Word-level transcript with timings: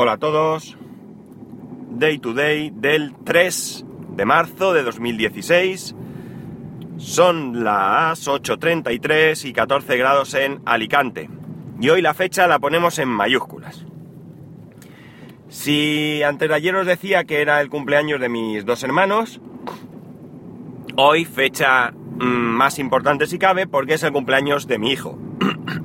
Hola 0.00 0.12
a 0.12 0.18
todos. 0.18 0.76
Day 1.90 2.20
to 2.20 2.32
day 2.32 2.70
del 2.72 3.16
3 3.24 3.84
de 4.10 4.24
marzo 4.24 4.72
de 4.72 4.84
2016. 4.84 5.96
Son 6.98 7.64
las 7.64 8.28
8.33 8.28 9.44
y 9.44 9.52
14 9.52 9.96
grados 9.96 10.34
en 10.34 10.60
Alicante. 10.66 11.28
Y 11.80 11.88
hoy 11.88 12.00
la 12.00 12.14
fecha 12.14 12.46
la 12.46 12.60
ponemos 12.60 13.00
en 13.00 13.08
mayúsculas. 13.08 13.86
Si 15.48 16.22
antes 16.22 16.48
de 16.48 16.54
ayer 16.54 16.76
os 16.76 16.86
decía 16.86 17.24
que 17.24 17.42
era 17.42 17.60
el 17.60 17.68
cumpleaños 17.68 18.20
de 18.20 18.28
mis 18.28 18.64
dos 18.64 18.84
hermanos, 18.84 19.40
hoy 20.94 21.24
fecha 21.24 21.90
mm, 21.90 22.22
más 22.24 22.78
importante 22.78 23.26
si 23.26 23.40
cabe 23.40 23.66
porque 23.66 23.94
es 23.94 24.04
el 24.04 24.12
cumpleaños 24.12 24.68
de 24.68 24.78
mi 24.78 24.92
hijo. 24.92 25.18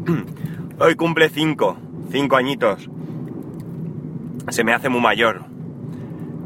hoy 0.80 0.93
cumple 0.93 1.30
5, 1.30 1.77
5 2.11 2.36
añitos. 2.36 2.91
Se 4.50 4.64
me 4.64 4.73
hace 4.73 4.89
muy 4.89 5.02
mayor. 5.02 5.46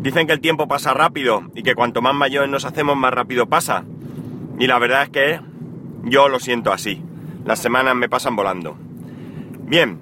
Dicen 0.02 0.28
que 0.28 0.34
el 0.34 0.42
tiempo 0.42 0.68
pasa 0.68 0.94
rápido 0.94 1.44
y 1.56 1.64
que 1.64 1.76
cuanto 1.76 2.02
más 2.02 2.14
mayores 2.14 2.50
nos 2.50 2.66
hacemos 2.66 2.96
más 2.96 3.14
rápido 3.14 3.48
pasa. 3.48 3.84
Y 4.60 4.68
la 4.68 4.80
verdad 4.80 5.04
es 5.04 5.10
que 5.10 5.42
yo 6.04 6.30
lo 6.30 6.40
siento 6.40 6.72
así. 6.72 7.02
Las 7.46 7.60
semanas 7.60 7.96
me 7.96 8.10
pasan 8.10 8.36
volando. 8.36 8.78
Bien, 9.66 10.00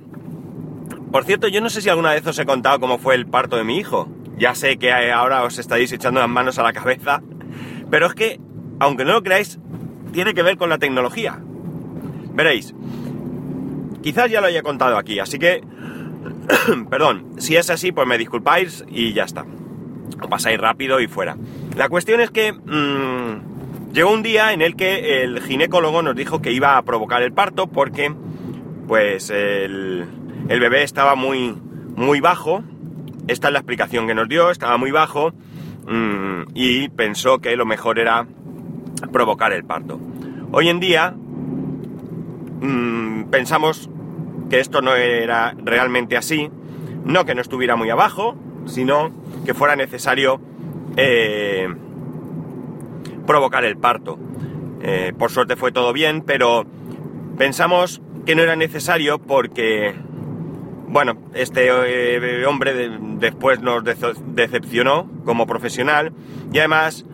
por 1.12 1.24
cierto, 1.24 1.48
yo 1.48 1.62
no 1.62 1.70
sé 1.70 1.82
si 1.82 1.90
alguna 1.90 2.14
vez 2.14 2.28
os 2.28 2.38
he 2.40 2.46
contado 2.46 2.80
cómo 2.80 2.98
fue 2.98 3.16
el 3.16 3.26
parto 3.26 3.56
de 3.56 3.64
mi 3.64 3.78
hijo. 3.78 4.10
Ya 4.38 4.54
sé 4.54 4.78
que 4.78 4.92
ahora 4.92 5.44
os 5.44 5.58
estáis 5.58 5.92
echando 5.94 6.20
las 6.20 6.30
manos 6.30 6.60
a 6.60 6.64
la 6.64 6.74
cabeza, 6.74 7.22
pero 7.90 8.08
es 8.08 8.14
que, 8.16 8.40
aunque 8.80 9.06
no 9.06 9.14
lo 9.14 9.24
creáis, 9.24 9.60
tiene 10.12 10.34
que 10.34 10.44
ver 10.44 10.58
con 10.58 10.70
la 10.70 10.78
tecnología. 10.78 11.40
Veréis, 12.34 12.76
quizás 14.04 14.30
ya 14.30 14.42
lo 14.42 14.48
haya 14.48 14.62
contado 14.62 14.98
aquí, 14.98 15.20
así 15.20 15.40
que, 15.40 15.64
perdón, 16.90 17.34
si 17.38 17.56
es 17.56 17.70
así, 17.70 17.92
pues 17.92 18.08
me 18.08 18.18
disculpáis 18.18 18.86
y 18.90 19.14
ya 19.14 19.24
está. 19.24 19.46
Pasáis 20.30 20.60
rápido 20.60 21.00
y 21.00 21.08
fuera. 21.08 21.38
La 21.76 21.90
cuestión 21.90 22.22
es 22.22 22.32
que 22.32 22.54
mmm, 22.54 23.94
llegó 23.94 24.12
un 24.12 24.24
día 24.24 24.54
en 24.54 24.62
el 24.62 24.76
que 24.76 25.24
el 25.24 25.42
ginecólogo 25.42 26.02
nos 26.02 26.16
dijo 26.16 26.42
que 26.42 26.52
iba 26.52 26.78
a 26.78 26.82
provocar 26.84 27.22
el 27.22 27.34
parto 27.34 27.68
porque, 27.68 28.14
pues, 28.88 29.30
el 29.30 30.08
bebé 30.48 30.84
estaba 30.84 31.16
muy, 31.16 31.56
muy 31.96 32.20
bajo, 32.20 32.64
esta 33.28 33.48
es 33.48 33.54
la 33.54 33.60
explicación 33.60 34.06
que 34.08 34.14
nos 34.14 34.30
dio, 34.30 34.52
estaba 34.52 34.78
muy 34.78 34.92
bajo 34.92 35.34
mmm, 35.88 36.44
y 36.54 36.90
pensó 36.90 37.40
que 37.40 37.56
lo 37.56 37.66
mejor 37.66 37.98
era 38.00 38.28
provocar 39.12 39.52
el 39.52 39.64
parto. 39.64 40.00
Hoy 40.52 40.70
en 40.70 40.80
día 40.80 41.16
mmm, 42.62 43.24
pensamos 43.32 43.90
que 44.50 44.60
esto 44.60 44.82
no 44.82 44.96
era 44.96 45.56
realmente 45.64 46.18
así, 46.18 46.50
no 47.04 47.26
que 47.26 47.36
no 47.36 47.42
estuviera 47.42 47.76
muy 47.76 47.90
abajo, 47.90 48.36
sino 48.66 49.12
que 49.46 49.54
fuera 49.54 49.76
necesario 49.76 50.40
eh, 50.98 51.68
provocar 53.26 53.66
el 53.66 53.78
parto. 53.78 54.18
Eh, 54.82 55.14
por 55.18 55.32
suerte 55.32 55.56
fue 55.56 55.72
todo 55.72 55.94
bien, 55.94 56.22
pero 56.22 56.66
pensamos 57.38 58.02
que 58.26 58.36
no 58.36 58.44
era 58.44 58.56
necesario 58.56 59.20
porque 59.20 59.96
bueno, 60.88 61.18
este 61.34 61.68
eh, 61.68 62.46
hombre 62.46 62.90
después 63.18 63.60
nos 63.60 63.84
decepcionó 63.84 65.10
como 65.26 65.46
profesional 65.46 66.14
y 66.54 66.60
además 66.60 67.06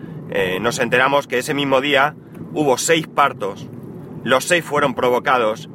nos 0.61 0.79
enteramos 0.79 1.27
que 1.27 1.39
ese 1.39 1.53
mismo 1.53 1.81
día 1.81 2.15
hubo 2.53 2.77
seis 2.77 3.05
partos, 3.05 3.67
los 4.23 4.45
seis 4.45 4.63
fueron 4.63 4.93
provocados 4.93 5.69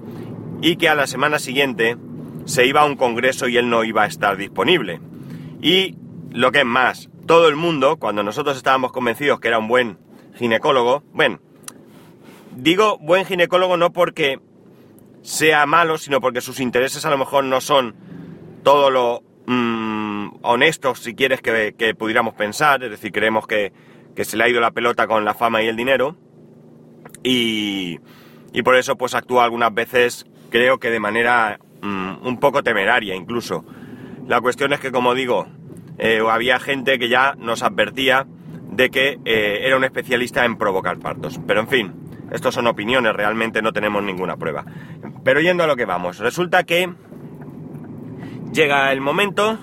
y 0.60 0.76
que 0.76 0.88
a 0.88 0.94
la 0.94 1.06
semana 1.06 1.38
siguiente 1.38 1.96
se 2.44 2.66
iba 2.66 2.82
a 2.82 2.86
un 2.86 2.96
congreso 2.96 3.48
y 3.48 3.56
él 3.56 3.68
no 3.68 3.84
iba 3.84 4.04
a 4.04 4.06
estar 4.06 4.36
disponible. 4.36 5.00
Y 5.60 5.96
lo 6.30 6.52
que 6.52 6.60
es 6.60 6.66
más, 6.66 7.08
todo 7.26 7.48
el 7.48 7.56
mundo, 7.56 7.96
cuando 7.96 8.22
nosotros 8.22 8.56
estábamos 8.56 8.92
convencidos 8.92 9.40
que 9.40 9.48
era 9.48 9.58
un 9.58 9.68
buen 9.68 9.98
ginecólogo, 10.36 11.02
bueno, 11.12 11.40
digo 12.54 12.98
buen 12.98 13.24
ginecólogo 13.24 13.76
no 13.76 13.92
porque 13.92 14.40
sea 15.22 15.66
malo, 15.66 15.98
sino 15.98 16.20
porque 16.20 16.40
sus 16.40 16.60
intereses 16.60 17.04
a 17.04 17.10
lo 17.10 17.18
mejor 17.18 17.44
no 17.44 17.60
son 17.60 17.96
todo 18.62 18.90
lo 18.90 19.22
mmm, 19.46 20.28
honestos, 20.42 21.00
si 21.00 21.14
quieres, 21.14 21.40
que, 21.40 21.74
que, 21.76 21.94
pudiéramos 21.94 22.34
pensar. 22.34 22.82
Es 22.84 22.90
decir, 22.90 23.12
creemos 23.12 23.46
que, 23.46 23.72
que, 24.14 24.24
se 24.24 24.36
le 24.36 24.44
ha 24.44 24.48
ido 24.48 24.60
la 24.60 24.70
pelota 24.70 25.06
con 25.06 25.24
la 25.24 25.34
fama 25.34 25.62
y 25.62 25.66
el 25.66 25.76
dinero. 25.76 26.16
Y, 27.22 27.98
y 28.52 28.62
por 28.62 28.76
eso 28.76 28.96
pues 28.96 29.14
actúa 29.14 29.44
algunas 29.44 29.74
veces, 29.74 30.26
creo 30.50 30.78
que 30.78 30.90
de 30.90 31.00
manera 31.00 31.58
mmm, 31.82 32.26
un 32.26 32.38
poco 32.38 32.62
temeraria 32.62 33.14
incluso. 33.14 33.64
La 34.26 34.40
cuestión 34.40 34.72
es 34.72 34.80
que, 34.80 34.90
como 34.90 35.14
digo, 35.14 35.46
eh, 35.98 36.20
había 36.28 36.58
gente 36.58 36.98
que 36.98 37.08
ya 37.08 37.34
nos 37.38 37.62
advertía 37.62 38.26
de 38.70 38.90
que 38.90 39.18
eh, 39.24 39.60
era 39.62 39.76
un 39.76 39.84
especialista 39.84 40.44
en 40.44 40.56
provocar 40.56 40.98
partos. 40.98 41.40
Pero 41.46 41.60
en 41.60 41.68
fin, 41.68 41.92
estos 42.32 42.54
son 42.54 42.66
opiniones, 42.66 43.14
realmente 43.14 43.62
no 43.62 43.72
tenemos 43.72 44.02
ninguna 44.02 44.36
prueba. 44.36 44.64
Pero 45.22 45.40
yendo 45.40 45.64
a 45.64 45.66
lo 45.66 45.76
que 45.76 45.84
vamos, 45.84 46.18
resulta 46.18 46.64
que 46.64 46.92
llega 48.52 48.92
el 48.92 49.00
momento, 49.00 49.58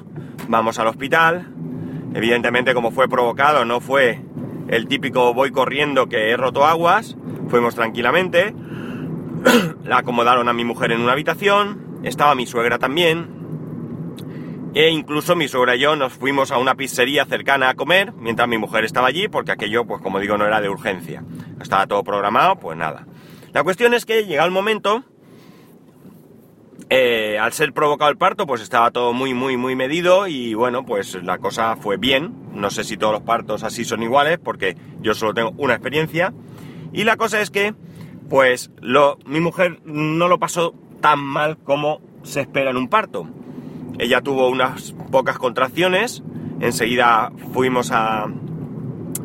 vamos 0.48 0.80
al 0.80 0.88
hospital, 0.88 1.48
evidentemente 2.14 2.74
como 2.74 2.92
fue 2.92 3.08
provocado 3.08 3.66
no 3.66 3.80
fue 3.80 4.22
el 4.68 4.88
típico 4.88 5.34
voy 5.34 5.52
corriendo 5.52 6.08
que 6.08 6.30
he 6.30 6.38
roto 6.38 6.66
aguas, 6.66 7.18
fuimos 7.50 7.76
tranquilamente, 7.76 8.54
la 9.84 9.98
acomodaron 9.98 10.50
a 10.50 10.54
mi 10.54 10.64
mujer 10.66 10.92
en 10.92 11.02
una 11.02 11.14
habitación, 11.14 12.00
estaba 12.04 12.36
mi 12.36 12.46
suegra 12.46 12.80
también, 12.80 13.44
e 14.74 14.90
incluso 14.90 15.36
mi 15.36 15.48
suegra 15.48 15.76
y 15.76 15.80
yo 15.80 15.96
nos 15.96 16.14
fuimos 16.14 16.52
a 16.52 16.58
una 16.58 16.76
pizzería 16.76 17.26
cercana 17.26 17.70
a 17.70 17.76
comer 17.76 18.12
mientras 18.14 18.48
mi 18.48 18.58
mujer 18.58 18.86
estaba 18.86 19.08
allí, 19.08 19.28
porque 19.28 19.52
aquello, 19.52 19.86
pues 19.86 20.02
como 20.02 20.20
digo, 20.20 20.38
no 20.38 20.46
era 20.46 20.62
de 20.62 20.70
urgencia. 20.70 21.24
Estaba 21.62 21.86
todo 21.86 22.04
programado, 22.04 22.56
pues 22.56 22.78
nada. 22.78 23.06
La 23.54 23.64
cuestión 23.64 23.94
es 23.94 24.06
que 24.06 24.26
llega 24.26 24.44
el 24.44 24.52
momento 24.52 25.04
eh, 26.90 27.38
al 27.40 27.54
ser 27.54 27.74
provocado 27.74 28.12
el 28.12 28.18
parto, 28.18 28.46
pues 28.46 28.62
estaba 28.62 28.92
todo 28.92 29.14
muy, 29.14 29.34
muy, 29.34 29.58
muy 29.58 29.76
medido 29.76 30.28
y 30.28 30.54
bueno, 30.54 30.86
pues 30.86 31.16
la 31.24 31.38
cosa 31.38 31.76
fue 31.76 31.98
bien. 31.98 32.34
No 32.54 32.70
sé 32.70 32.84
si 32.84 32.98
todos 32.98 33.14
los 33.14 33.22
partos 33.22 33.64
así 33.64 33.86
son 33.86 34.04
iguales, 34.04 34.40
porque 34.44 34.76
yo 35.02 35.14
solo 35.14 35.34
tengo 35.34 35.54
una 35.58 35.74
experiencia. 35.74 36.34
Y 36.92 37.04
la 37.04 37.18
cosa 37.18 37.42
es 37.42 37.50
que, 37.50 37.74
pues, 38.34 38.72
lo, 38.82 39.20
mi 39.28 39.40
mujer 39.40 39.80
no 39.86 40.28
lo 40.28 40.40
pasó 40.40 40.74
tan 41.02 41.20
mal 41.20 41.60
como 41.60 42.02
se 42.24 42.42
espera 42.42 42.72
en 42.72 42.78
un 42.78 42.88
parto. 42.88 43.28
Ella 44.00 44.22
tuvo 44.22 44.50
unas 44.50 44.94
pocas 45.12 45.38
contracciones, 45.38 46.24
enseguida 46.60 47.32
fuimos 47.54 47.92
a... 47.92 48.26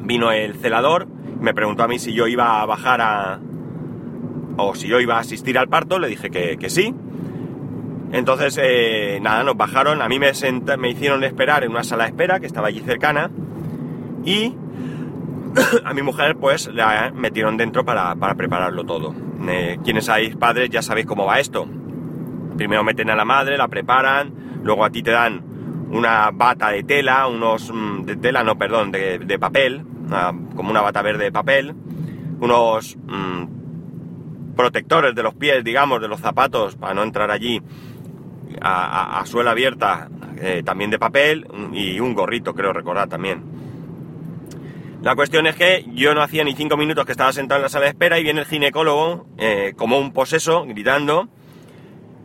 vino 0.02 0.30
el 0.30 0.56
celador, 0.56 1.08
me 1.40 1.54
preguntó 1.54 1.84
a 1.84 1.88
mí 1.88 1.98
si 1.98 2.12
yo 2.12 2.26
iba 2.26 2.60
a 2.60 2.66
bajar 2.66 3.00
a... 3.00 3.40
o 4.58 4.74
si 4.74 4.88
yo 4.88 5.00
iba 5.00 5.16
a 5.16 5.20
asistir 5.20 5.56
al 5.56 5.70
parto, 5.70 5.98
le 5.98 6.08
dije 6.08 6.28
que, 6.28 6.68
sí, 6.68 6.94
entonces, 8.12 8.60
eh, 8.62 9.20
nada, 9.22 9.42
nos 9.42 9.56
bajaron, 9.56 10.02
a 10.02 10.08
mí 10.10 10.18
me, 10.18 10.32
me 10.76 10.90
hicieron 10.90 11.24
esperar 11.24 11.64
en 11.64 11.70
una 11.70 11.82
sala 11.82 12.04
de 12.04 12.10
espera 12.10 12.40
que 12.40 12.46
estaba 12.46 12.68
allí 12.68 12.80
cercana 12.80 13.30
y 14.26 14.54
a 15.84 15.94
mi 15.94 16.02
mujer 16.02 16.36
pues 16.36 16.68
la 16.72 17.12
metieron 17.14 17.56
dentro 17.56 17.84
para, 17.84 18.14
para 18.16 18.34
prepararlo 18.34 18.84
todo. 18.84 19.14
Quienes 19.84 20.06
sabéis 20.06 20.36
padres 20.36 20.68
ya 20.70 20.82
sabéis 20.82 21.06
cómo 21.06 21.24
va 21.26 21.40
esto. 21.40 21.66
Primero 22.56 22.84
meten 22.84 23.10
a 23.10 23.16
la 23.16 23.24
madre, 23.24 23.56
la 23.56 23.68
preparan, 23.68 24.60
luego 24.62 24.84
a 24.84 24.90
ti 24.90 25.02
te 25.02 25.12
dan 25.12 25.42
una 25.90 26.30
bata 26.32 26.70
de 26.70 26.82
tela, 26.82 27.26
unos... 27.26 27.70
Mm, 27.72 28.02
de 28.02 28.16
tela, 28.16 28.42
no, 28.42 28.58
perdón, 28.58 28.90
de, 28.90 29.38
papel, 29.38 29.84
como 30.56 30.70
una 30.70 30.80
bata 30.80 31.02
verde 31.02 31.24
de 31.24 31.32
papel, 31.32 31.74
unos 32.40 32.96
mmm, 32.96 34.54
protectores 34.56 35.14
de 35.14 35.22
los 35.22 35.34
pies, 35.34 35.62
digamos, 35.62 36.00
de 36.00 36.08
los 36.08 36.20
zapatos, 36.20 36.76
para 36.76 36.94
no 36.94 37.02
entrar 37.02 37.30
allí 37.30 37.62
a 38.60 39.22
suela 39.24 39.52
abierta, 39.52 40.08
eh, 40.40 40.62
también 40.64 40.90
de 40.90 40.98
papel, 40.98 41.46
y 41.72 42.00
un 42.00 42.14
gorrito, 42.14 42.54
creo 42.54 42.72
recordar 42.72 43.08
también. 43.08 43.57
La 45.08 45.16
cuestión 45.16 45.46
es 45.46 45.56
que 45.56 45.86
yo 45.94 46.14
no 46.14 46.20
hacía 46.20 46.44
ni 46.44 46.54
cinco 46.54 46.76
minutos 46.76 47.06
que 47.06 47.12
estaba 47.12 47.32
sentado 47.32 47.60
en 47.60 47.62
la 47.62 47.70
sala 47.70 47.84
de 47.84 47.92
espera 47.92 48.18
y 48.18 48.24
viene 48.24 48.40
el 48.40 48.46
ginecólogo, 48.46 49.24
eh, 49.38 49.72
como 49.74 49.98
un 49.98 50.12
poseso, 50.12 50.66
gritando, 50.66 51.30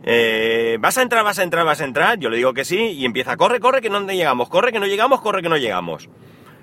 eh, 0.02 0.76
¿vas 0.80 0.98
a 0.98 1.00
entrar, 1.00 1.24
vas 1.24 1.38
a 1.38 1.44
entrar, 1.44 1.64
vas 1.64 1.80
a 1.80 1.86
entrar? 1.86 2.18
Yo 2.18 2.28
le 2.28 2.36
digo 2.36 2.52
que 2.52 2.66
sí 2.66 2.76
y 2.76 3.06
empieza, 3.06 3.38
corre, 3.38 3.58
corre, 3.58 3.80
que 3.80 3.88
no 3.88 4.06
llegamos, 4.06 4.50
corre, 4.50 4.70
que 4.70 4.80
no 4.80 4.86
llegamos, 4.86 5.22
corre, 5.22 5.40
que 5.40 5.48
no 5.48 5.56
llegamos. 5.56 6.10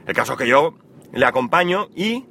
El 0.06 0.13
caso 0.13 0.33
es 0.33 0.38
que 0.38 0.47
yo 0.47 0.75
le 1.12 1.25
acompaño 1.25 1.88
y 1.95 2.23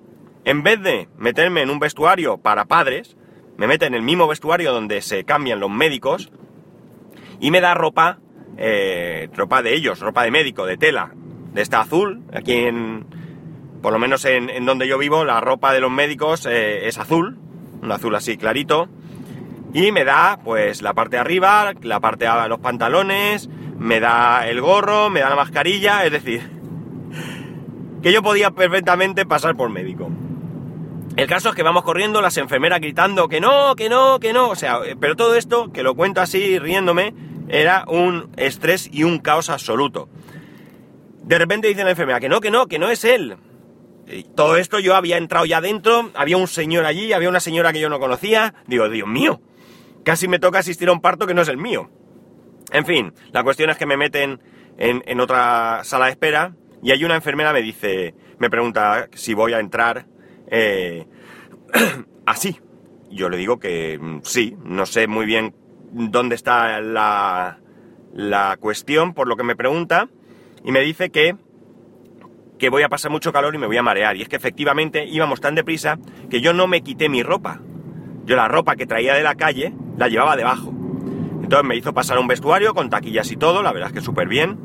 en 0.44 0.62
vez 0.62 0.80
de 0.80 1.08
meterme 1.18 1.62
en 1.62 1.70
un 1.70 1.80
vestuario 1.80 2.38
para 2.38 2.66
padres, 2.66 3.16
me 3.56 3.66
mete 3.66 3.86
en 3.86 3.94
el 3.94 4.02
mismo 4.02 4.28
vestuario 4.28 4.72
donde 4.72 5.02
se 5.02 5.24
cambian 5.24 5.58
los 5.58 5.68
médicos, 5.68 6.30
y 7.40 7.50
me 7.50 7.60
da 7.60 7.74
ropa, 7.74 8.20
eh, 8.56 9.28
ropa 9.34 9.62
de 9.62 9.74
ellos, 9.74 9.98
ropa 9.98 10.22
de 10.22 10.30
médico, 10.30 10.64
de 10.64 10.76
tela, 10.76 11.12
de 11.54 11.60
esta 11.60 11.80
azul. 11.80 12.22
Aquí 12.32 12.52
en, 12.52 13.19
por 13.82 13.92
lo 13.92 13.98
menos 13.98 14.24
en, 14.24 14.64
donde 14.66 14.86
yo 14.86 14.98
vivo, 14.98 15.24
la 15.24 15.40
ropa 15.40 15.72
de 15.72 15.80
los 15.80 15.90
médicos 15.90 16.46
eh, 16.46 16.86
es 16.88 16.98
azul, 16.98 17.38
un 17.82 17.92
azul 17.92 18.14
así 18.14 18.36
clarito. 18.36 18.88
y 19.72 19.92
me 19.92 20.04
da 20.04 20.40
pues 20.44 20.82
la 20.82 20.94
parte 20.94 21.16
de 21.16 21.20
arriba, 21.20 21.72
la 21.82 22.00
parte 22.00 22.26
de 22.26 22.48
los 22.48 22.60
pantalones, 22.60 23.48
me 23.78 24.00
da 24.00 24.46
el 24.48 24.60
gorro, 24.60 25.08
me 25.08 25.20
da 25.20 25.30
la 25.30 25.36
mascarilla, 25.36 26.04
es 26.04 26.12
decir, 26.12 26.42
que 28.02 28.12
yo 28.12 28.22
podía 28.22 28.50
perfectamente 28.50 29.24
pasar 29.24 29.56
por 29.56 29.70
médico. 29.70 30.10
El 31.16 31.26
caso 31.26 31.50
es 31.50 31.54
que 31.54 31.62
vamos 31.62 31.82
corriendo, 31.82 32.20
las 32.22 32.36
enfermeras 32.36 32.80
gritando 32.80 33.28
que 33.28 33.40
no, 33.40 33.74
que 33.74 33.88
no, 33.88 34.20
que 34.20 34.32
no, 34.32 34.50
o 34.50 34.54
sea, 34.54 34.80
eh, 34.84 34.96
pero 34.98 35.16
todo 35.16 35.34
esto, 35.34 35.72
que 35.72 35.82
lo 35.82 35.94
cuento 35.94 36.20
así 36.20 36.58
riéndome, 36.58 37.14
era 37.48 37.84
un 37.88 38.30
estrés 38.36 38.88
y 38.92 39.02
un 39.04 39.18
caos 39.18 39.50
absoluto. 39.50 40.08
De 41.22 41.38
repente 41.38 41.68
dice 41.68 41.84
la 41.84 41.90
enfermera 41.90 42.20
que 42.20 42.28
no, 42.28 42.40
que 42.40 42.50
no, 42.50 42.66
que 42.66 42.78
no 42.78 42.90
es 42.90 43.04
él. 43.04 43.36
Y 44.06 44.24
todo 44.24 44.56
esto 44.56 44.78
yo 44.80 44.94
había 44.94 45.16
entrado 45.16 45.46
ya 45.46 45.60
dentro, 45.60 46.10
había 46.14 46.36
un 46.36 46.48
señor 46.48 46.84
allí, 46.84 47.12
había 47.12 47.28
una 47.28 47.40
señora 47.40 47.72
que 47.72 47.80
yo 47.80 47.88
no 47.88 48.00
conocía. 48.00 48.54
Digo, 48.66 48.88
Dios 48.88 49.08
mío, 49.08 49.40
casi 50.04 50.28
me 50.28 50.38
toca 50.38 50.58
asistir 50.58 50.88
a 50.88 50.92
un 50.92 51.00
parto 51.00 51.26
que 51.26 51.34
no 51.34 51.42
es 51.42 51.48
el 51.48 51.56
mío. 51.56 51.90
En 52.72 52.86
fin, 52.86 53.12
la 53.32 53.42
cuestión 53.42 53.70
es 53.70 53.76
que 53.76 53.86
me 53.86 53.96
meten 53.96 54.40
en, 54.78 55.20
otra 55.20 55.82
sala 55.84 56.06
de 56.06 56.12
espera 56.12 56.54
y 56.82 56.92
hay 56.92 57.04
una 57.04 57.16
enfermera 57.16 57.52
me 57.52 57.62
dice, 57.62 58.14
me 58.38 58.48
pregunta 58.48 59.08
si 59.12 59.34
voy 59.34 59.52
a 59.52 59.60
entrar 59.60 60.06
eh, 60.50 61.06
así. 62.26 62.58
Yo 63.10 63.28
le 63.28 63.36
digo 63.36 63.58
que 63.58 63.98
mm, 64.00 64.20
sí, 64.22 64.56
no 64.64 64.86
sé 64.86 65.06
muy 65.06 65.26
bien 65.26 65.54
dónde 65.92 66.36
está 66.36 66.80
la, 66.80 67.58
la 68.12 68.56
cuestión 68.58 69.14
por 69.14 69.28
lo 69.28 69.36
que 69.36 69.42
me 69.42 69.56
pregunta 69.56 70.08
y 70.64 70.72
me 70.72 70.80
dice 70.80 71.10
que 71.10 71.36
que 72.60 72.68
voy 72.68 72.82
a 72.82 72.88
pasar 72.88 73.10
mucho 73.10 73.32
calor 73.32 73.54
y 73.54 73.58
me 73.58 73.66
voy 73.66 73.78
a 73.78 73.82
marear. 73.82 74.16
Y 74.16 74.22
es 74.22 74.28
que 74.28 74.36
efectivamente 74.36 75.06
íbamos 75.06 75.40
tan 75.40 75.56
deprisa 75.56 75.98
que 76.28 76.40
yo 76.40 76.52
no 76.52 76.68
me 76.68 76.82
quité 76.82 77.08
mi 77.08 77.22
ropa. 77.24 77.60
Yo 78.26 78.36
la 78.36 78.46
ropa 78.46 78.76
que 78.76 78.86
traía 78.86 79.14
de 79.14 79.22
la 79.22 79.34
calle 79.34 79.72
la 79.96 80.06
llevaba 80.06 80.36
debajo. 80.36 80.72
Entonces 81.42 81.66
me 81.66 81.74
hizo 81.74 81.92
pasar 81.92 82.18
un 82.18 82.28
vestuario 82.28 82.74
con 82.74 82.90
taquillas 82.90 83.32
y 83.32 83.36
todo, 83.36 83.62
la 83.62 83.72
verdad 83.72 83.88
es 83.88 83.94
que 83.94 84.00
súper 84.02 84.28
bien. 84.28 84.58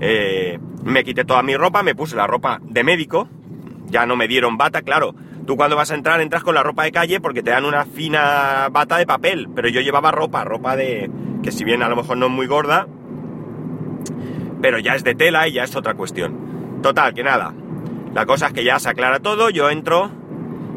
Eh, 0.00 0.58
me 0.82 1.04
quité 1.04 1.24
toda 1.24 1.42
mi 1.42 1.54
ropa, 1.54 1.82
me 1.82 1.94
puse 1.94 2.16
la 2.16 2.26
ropa 2.26 2.60
de 2.62 2.82
médico, 2.82 3.28
ya 3.86 4.06
no 4.06 4.16
me 4.16 4.26
dieron 4.26 4.56
bata, 4.56 4.82
claro. 4.82 5.14
Tú 5.46 5.56
cuando 5.56 5.76
vas 5.76 5.90
a 5.90 5.94
entrar 5.94 6.20
entras 6.20 6.42
con 6.42 6.54
la 6.54 6.62
ropa 6.62 6.84
de 6.84 6.92
calle 6.92 7.20
porque 7.20 7.42
te 7.42 7.50
dan 7.50 7.64
una 7.66 7.84
fina 7.84 8.68
bata 8.70 8.96
de 8.96 9.06
papel, 9.06 9.48
pero 9.54 9.68
yo 9.68 9.80
llevaba 9.80 10.10
ropa, 10.10 10.44
ropa 10.44 10.76
de 10.76 11.10
que 11.42 11.52
si 11.52 11.64
bien 11.64 11.82
a 11.82 11.88
lo 11.88 11.96
mejor 11.96 12.16
no 12.16 12.26
es 12.26 12.32
muy 12.32 12.46
gorda, 12.46 12.86
pero 14.60 14.78
ya 14.78 14.94
es 14.94 15.04
de 15.04 15.14
tela 15.14 15.46
y 15.46 15.52
ya 15.52 15.64
es 15.64 15.76
otra 15.76 15.94
cuestión. 15.94 16.57
Total, 16.82 17.14
que 17.14 17.22
nada. 17.22 17.54
La 18.14 18.26
cosa 18.26 18.48
es 18.48 18.52
que 18.52 18.64
ya 18.64 18.78
se 18.78 18.88
aclara 18.88 19.20
todo, 19.20 19.50
yo 19.50 19.70
entro 19.70 20.10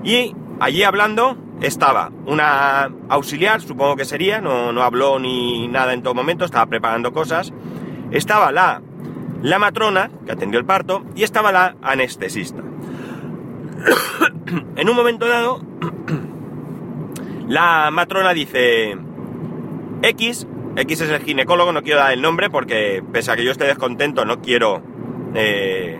y 0.03 0.35
allí 0.59 0.83
hablando 0.83 1.37
estaba 1.61 2.11
una 2.25 2.89
auxiliar, 3.09 3.61
supongo 3.61 3.95
que 3.95 4.05
sería, 4.05 4.41
no, 4.41 4.73
no 4.73 4.81
habló 4.81 5.19
ni 5.19 5.67
nada 5.67 5.93
en 5.93 6.01
todo 6.01 6.13
momento, 6.13 6.45
estaba 6.45 6.65
preparando 6.65 7.13
cosas. 7.13 7.53
Estaba 8.11 8.51
la, 8.51 8.81
la 9.41 9.59
matrona, 9.59 10.11
que 10.25 10.31
atendió 10.31 10.59
el 10.59 10.65
parto, 10.65 11.03
y 11.15 11.23
estaba 11.23 11.51
la 11.51 11.75
anestesista. 11.81 12.61
en 14.75 14.89
un 14.89 14.95
momento 14.95 15.27
dado, 15.27 15.61
la 17.47 17.89
matrona 17.91 18.33
dice, 18.33 18.97
X, 20.01 20.47
X 20.75 21.01
es 21.01 21.09
el 21.09 21.21
ginecólogo, 21.21 21.71
no 21.71 21.83
quiero 21.83 21.99
dar 21.99 22.13
el 22.13 22.21
nombre 22.21 22.49
porque 22.49 23.03
pese 23.11 23.31
a 23.31 23.35
que 23.35 23.43
yo 23.43 23.51
esté 23.51 23.65
descontento 23.65 24.25
no 24.25 24.41
quiero 24.41 24.81
eh, 25.33 25.99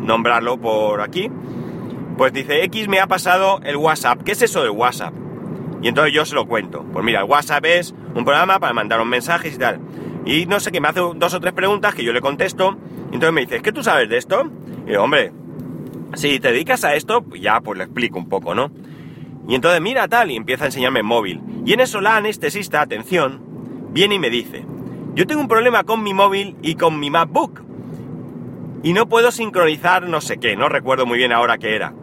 nombrarlo 0.00 0.58
por 0.58 1.00
aquí. 1.00 1.30
Pues 2.16 2.32
dice, 2.32 2.62
X 2.64 2.88
me 2.88 3.00
ha 3.00 3.06
pasado 3.06 3.60
el 3.64 3.76
WhatsApp. 3.76 4.22
¿Qué 4.22 4.32
es 4.32 4.42
eso 4.42 4.62
del 4.62 4.70
WhatsApp? 4.70 5.14
Y 5.82 5.88
entonces 5.88 6.14
yo 6.14 6.24
se 6.24 6.34
lo 6.34 6.46
cuento. 6.46 6.84
Pues 6.92 7.04
mira, 7.04 7.20
el 7.20 7.26
WhatsApp 7.26 7.64
es 7.66 7.94
un 8.14 8.24
programa 8.24 8.60
para 8.60 8.72
mandar 8.72 9.00
un 9.00 9.08
mensajes 9.08 9.54
y 9.54 9.58
tal. 9.58 9.80
Y 10.24 10.46
no 10.46 10.60
sé 10.60 10.72
qué, 10.72 10.80
me 10.80 10.88
hace 10.88 11.00
dos 11.00 11.34
o 11.34 11.40
tres 11.40 11.52
preguntas 11.52 11.94
que 11.94 12.04
yo 12.04 12.12
le 12.12 12.20
contesto. 12.20 12.76
Y 13.10 13.14
entonces 13.14 13.32
me 13.32 13.42
dice, 13.42 13.56
¿es 13.56 13.62
que 13.62 13.72
tú 13.72 13.82
sabes 13.82 14.08
de 14.08 14.16
esto? 14.16 14.50
Y 14.86 14.90
digo, 14.90 15.02
hombre, 15.02 15.32
si 16.14 16.40
te 16.40 16.52
dedicas 16.52 16.84
a 16.84 16.94
esto, 16.94 17.22
pues 17.22 17.40
ya 17.40 17.60
pues 17.60 17.78
le 17.78 17.84
explico 17.84 18.18
un 18.18 18.28
poco, 18.28 18.54
¿no? 18.54 18.70
Y 19.48 19.54
entonces 19.54 19.80
mira 19.80 20.08
tal, 20.08 20.30
y 20.30 20.36
empieza 20.36 20.64
a 20.64 20.66
enseñarme 20.68 21.00
el 21.00 21.04
móvil. 21.04 21.42
Y 21.66 21.72
en 21.72 21.80
eso 21.80 22.00
la 22.00 22.16
anestesista, 22.16 22.80
atención, 22.80 23.42
viene 23.90 24.14
y 24.14 24.18
me 24.18 24.30
dice, 24.30 24.64
yo 25.14 25.26
tengo 25.26 25.40
un 25.40 25.48
problema 25.48 25.84
con 25.84 26.02
mi 26.02 26.14
móvil 26.14 26.56
y 26.62 26.74
con 26.74 26.98
mi 26.98 27.10
MacBook. 27.10 27.62
Y 28.82 28.92
no 28.92 29.08
puedo 29.08 29.30
sincronizar 29.30 30.08
no 30.08 30.20
sé 30.20 30.38
qué, 30.38 30.56
no 30.56 30.68
recuerdo 30.68 31.06
muy 31.06 31.18
bien 31.18 31.32
ahora 31.32 31.58
qué 31.58 31.74
era. 31.74 31.94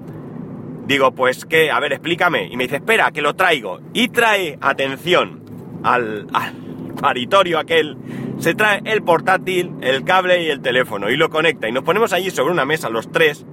Digo, 0.88 1.12
pues 1.12 1.46
que, 1.46 1.72
a 1.72 1.80
ver, 1.80 1.94
explícame. 1.94 2.48
Y 2.48 2.58
me 2.58 2.63
dice, 2.63 2.78
espera, 2.78 3.12
que 3.12 3.22
lo 3.22 3.36
traigo. 3.36 3.80
Y 3.94 4.08
trae, 4.10 4.58
atención, 4.62 5.44
al, 5.84 6.28
al 6.34 6.54
paritorio 7.00 7.60
aquel, 7.60 7.98
se 8.40 8.56
trae 8.56 8.81
el 8.86 9.04
portátil, 9.04 9.74
el 9.81 10.04
cable 10.04 10.44
y 10.44 10.50
el 10.50 10.62
teléfono 10.62 11.10
y 11.10 11.18
lo 11.18 11.30
conecta. 11.30 11.68
Y 11.68 11.72
nos 11.72 11.84
ponemos 11.84 12.14
allí 12.14 12.31
sobre 12.31 12.52
una 12.52 12.66
mesa 12.66 12.90
los 12.90 13.12
tres 13.12 13.46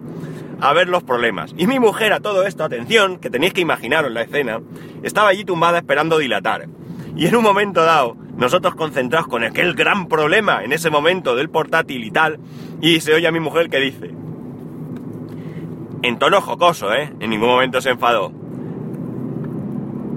a 0.61 0.72
ver 0.72 0.88
los 0.88 1.02
problemas. 1.02 1.54
Y 1.56 1.66
mi 1.66 1.78
mujer 1.78 2.12
a 2.12 2.20
todo 2.20 2.46
esto, 2.46 2.64
atención, 2.64 3.19
que 3.19 3.31
tenéis 3.31 3.52
que 3.52 3.61
imaginaros 3.61 4.11
la 4.11 4.22
escena, 4.22 4.61
estaba 5.02 5.28
allí 5.28 5.44
tumbada 5.44 5.78
esperando 5.78 6.19
dilatar. 6.19 6.69
Y 7.16 7.26
en 7.26 7.37
un 7.37 7.43
momento 7.43 7.84
dado, 7.84 8.16
nosotros 8.38 8.75
concentrados 8.76 9.29
con 9.29 9.44
aquel 9.44 9.75
gran 9.75 10.06
problema 10.08 10.64
en 10.64 10.73
ese 10.73 10.90
momento 10.90 11.35
del 11.37 11.50
portátil 11.50 12.05
y 12.05 12.11
tal, 12.11 12.38
y 12.81 13.00
se 13.00 13.12
oye 13.12 13.26
a 13.26 13.32
mi 13.32 13.40
mujer 13.40 13.69
que 13.69 13.79
dice, 13.79 14.12
en 16.02 16.19
tono 16.19 16.40
jocoso, 16.40 16.94
¿eh? 16.94 17.12
En 17.20 17.31
ningún 17.31 17.49
momento 17.49 17.81
se 17.81 17.90
enfadó. 17.90 18.32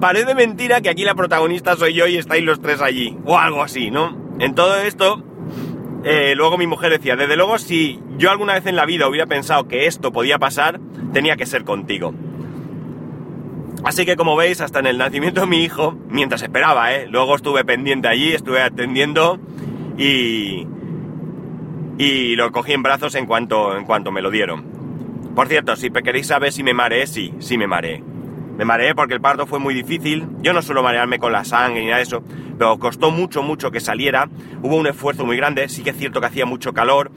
Parece 0.00 0.34
mentira 0.34 0.80
que 0.80 0.88
aquí 0.88 1.04
la 1.04 1.14
protagonista 1.14 1.76
soy 1.76 1.94
yo 1.94 2.06
y 2.06 2.16
estáis 2.16 2.44
los 2.44 2.60
tres 2.60 2.80
allí, 2.80 3.18
o 3.24 3.38
algo 3.38 3.62
así, 3.62 3.90
¿no? 3.90 4.16
En 4.38 4.54
todo 4.54 4.76
esto, 4.76 5.22
eh, 6.04 6.34
luego 6.36 6.58
mi 6.58 6.66
mujer 6.66 6.90
decía, 6.90 7.16
desde 7.16 7.36
luego 7.36 7.58
si 7.58 8.00
yo 8.18 8.30
alguna 8.30 8.54
vez 8.54 8.66
en 8.66 8.76
la 8.76 8.86
vida 8.86 9.08
hubiera 9.08 9.26
pensado 9.26 9.66
que 9.66 9.86
esto 9.86 10.12
podía 10.12 10.38
pasar, 10.38 10.80
tenía 11.12 11.36
que 11.36 11.46
ser 11.46 11.64
contigo. 11.64 12.14
Así 13.84 14.04
que 14.06 14.16
como 14.16 14.36
veis, 14.36 14.60
hasta 14.60 14.78
en 14.78 14.86
el 14.86 14.98
nacimiento 14.98 15.40
de 15.40 15.46
mi 15.46 15.64
hijo, 15.64 15.96
mientras 16.08 16.42
esperaba, 16.42 16.94
¿eh? 16.94 17.06
Luego 17.08 17.34
estuve 17.34 17.64
pendiente 17.64 18.08
allí, 18.08 18.32
estuve 18.32 18.62
atendiendo 18.62 19.38
y... 19.98 20.66
Y 21.98 22.36
lo 22.36 22.50
cogí 22.52 22.72
en 22.72 22.82
brazos 22.82 23.14
en 23.14 23.26
cuanto, 23.26 23.76
en 23.76 23.84
cuanto 23.84 24.10
me 24.10 24.22
lo 24.22 24.30
dieron. 24.30 24.64
Por 25.34 25.48
cierto, 25.48 25.76
si 25.76 25.90
queréis 25.90 26.26
saber 26.26 26.52
si 26.52 26.62
me 26.62 26.74
mareé, 26.74 27.06
sí, 27.06 27.34
sí 27.38 27.58
me 27.58 27.66
mareé. 27.66 28.02
Me 28.56 28.64
mareé 28.64 28.94
porque 28.94 29.14
el 29.14 29.20
parto 29.20 29.46
fue 29.46 29.58
muy 29.58 29.74
difícil. 29.74 30.26
Yo 30.42 30.52
no 30.52 30.62
suelo 30.62 30.82
marearme 30.82 31.18
con 31.18 31.32
la 31.32 31.44
sangre 31.44 31.80
ni 31.80 31.86
nada 31.86 31.98
de 31.98 32.02
eso, 32.04 32.22
pero 32.58 32.78
costó 32.78 33.10
mucho, 33.10 33.42
mucho 33.42 33.70
que 33.70 33.80
saliera. 33.80 34.28
Hubo 34.62 34.76
un 34.76 34.86
esfuerzo 34.86 35.24
muy 35.24 35.36
grande. 35.36 35.68
Sí 35.68 35.82
que 35.82 35.90
es 35.90 35.96
cierto 35.96 36.20
que 36.20 36.26
hacía 36.26 36.46
mucho 36.46 36.72
calor 36.72 37.10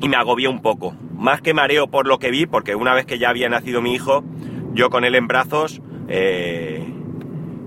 y 0.00 0.08
me 0.08 0.16
agobié 0.16 0.48
un 0.48 0.62
poco. 0.62 0.94
Más 1.16 1.40
que 1.40 1.52
mareo 1.52 1.88
por 1.88 2.06
lo 2.06 2.18
que 2.18 2.30
vi, 2.30 2.46
porque 2.46 2.74
una 2.74 2.94
vez 2.94 3.06
que 3.06 3.18
ya 3.18 3.28
había 3.28 3.48
nacido 3.48 3.82
mi 3.82 3.94
hijo, 3.94 4.24
yo 4.72 4.90
con 4.90 5.04
él 5.04 5.14
en 5.14 5.26
brazos, 5.26 5.80
eh, 6.08 6.84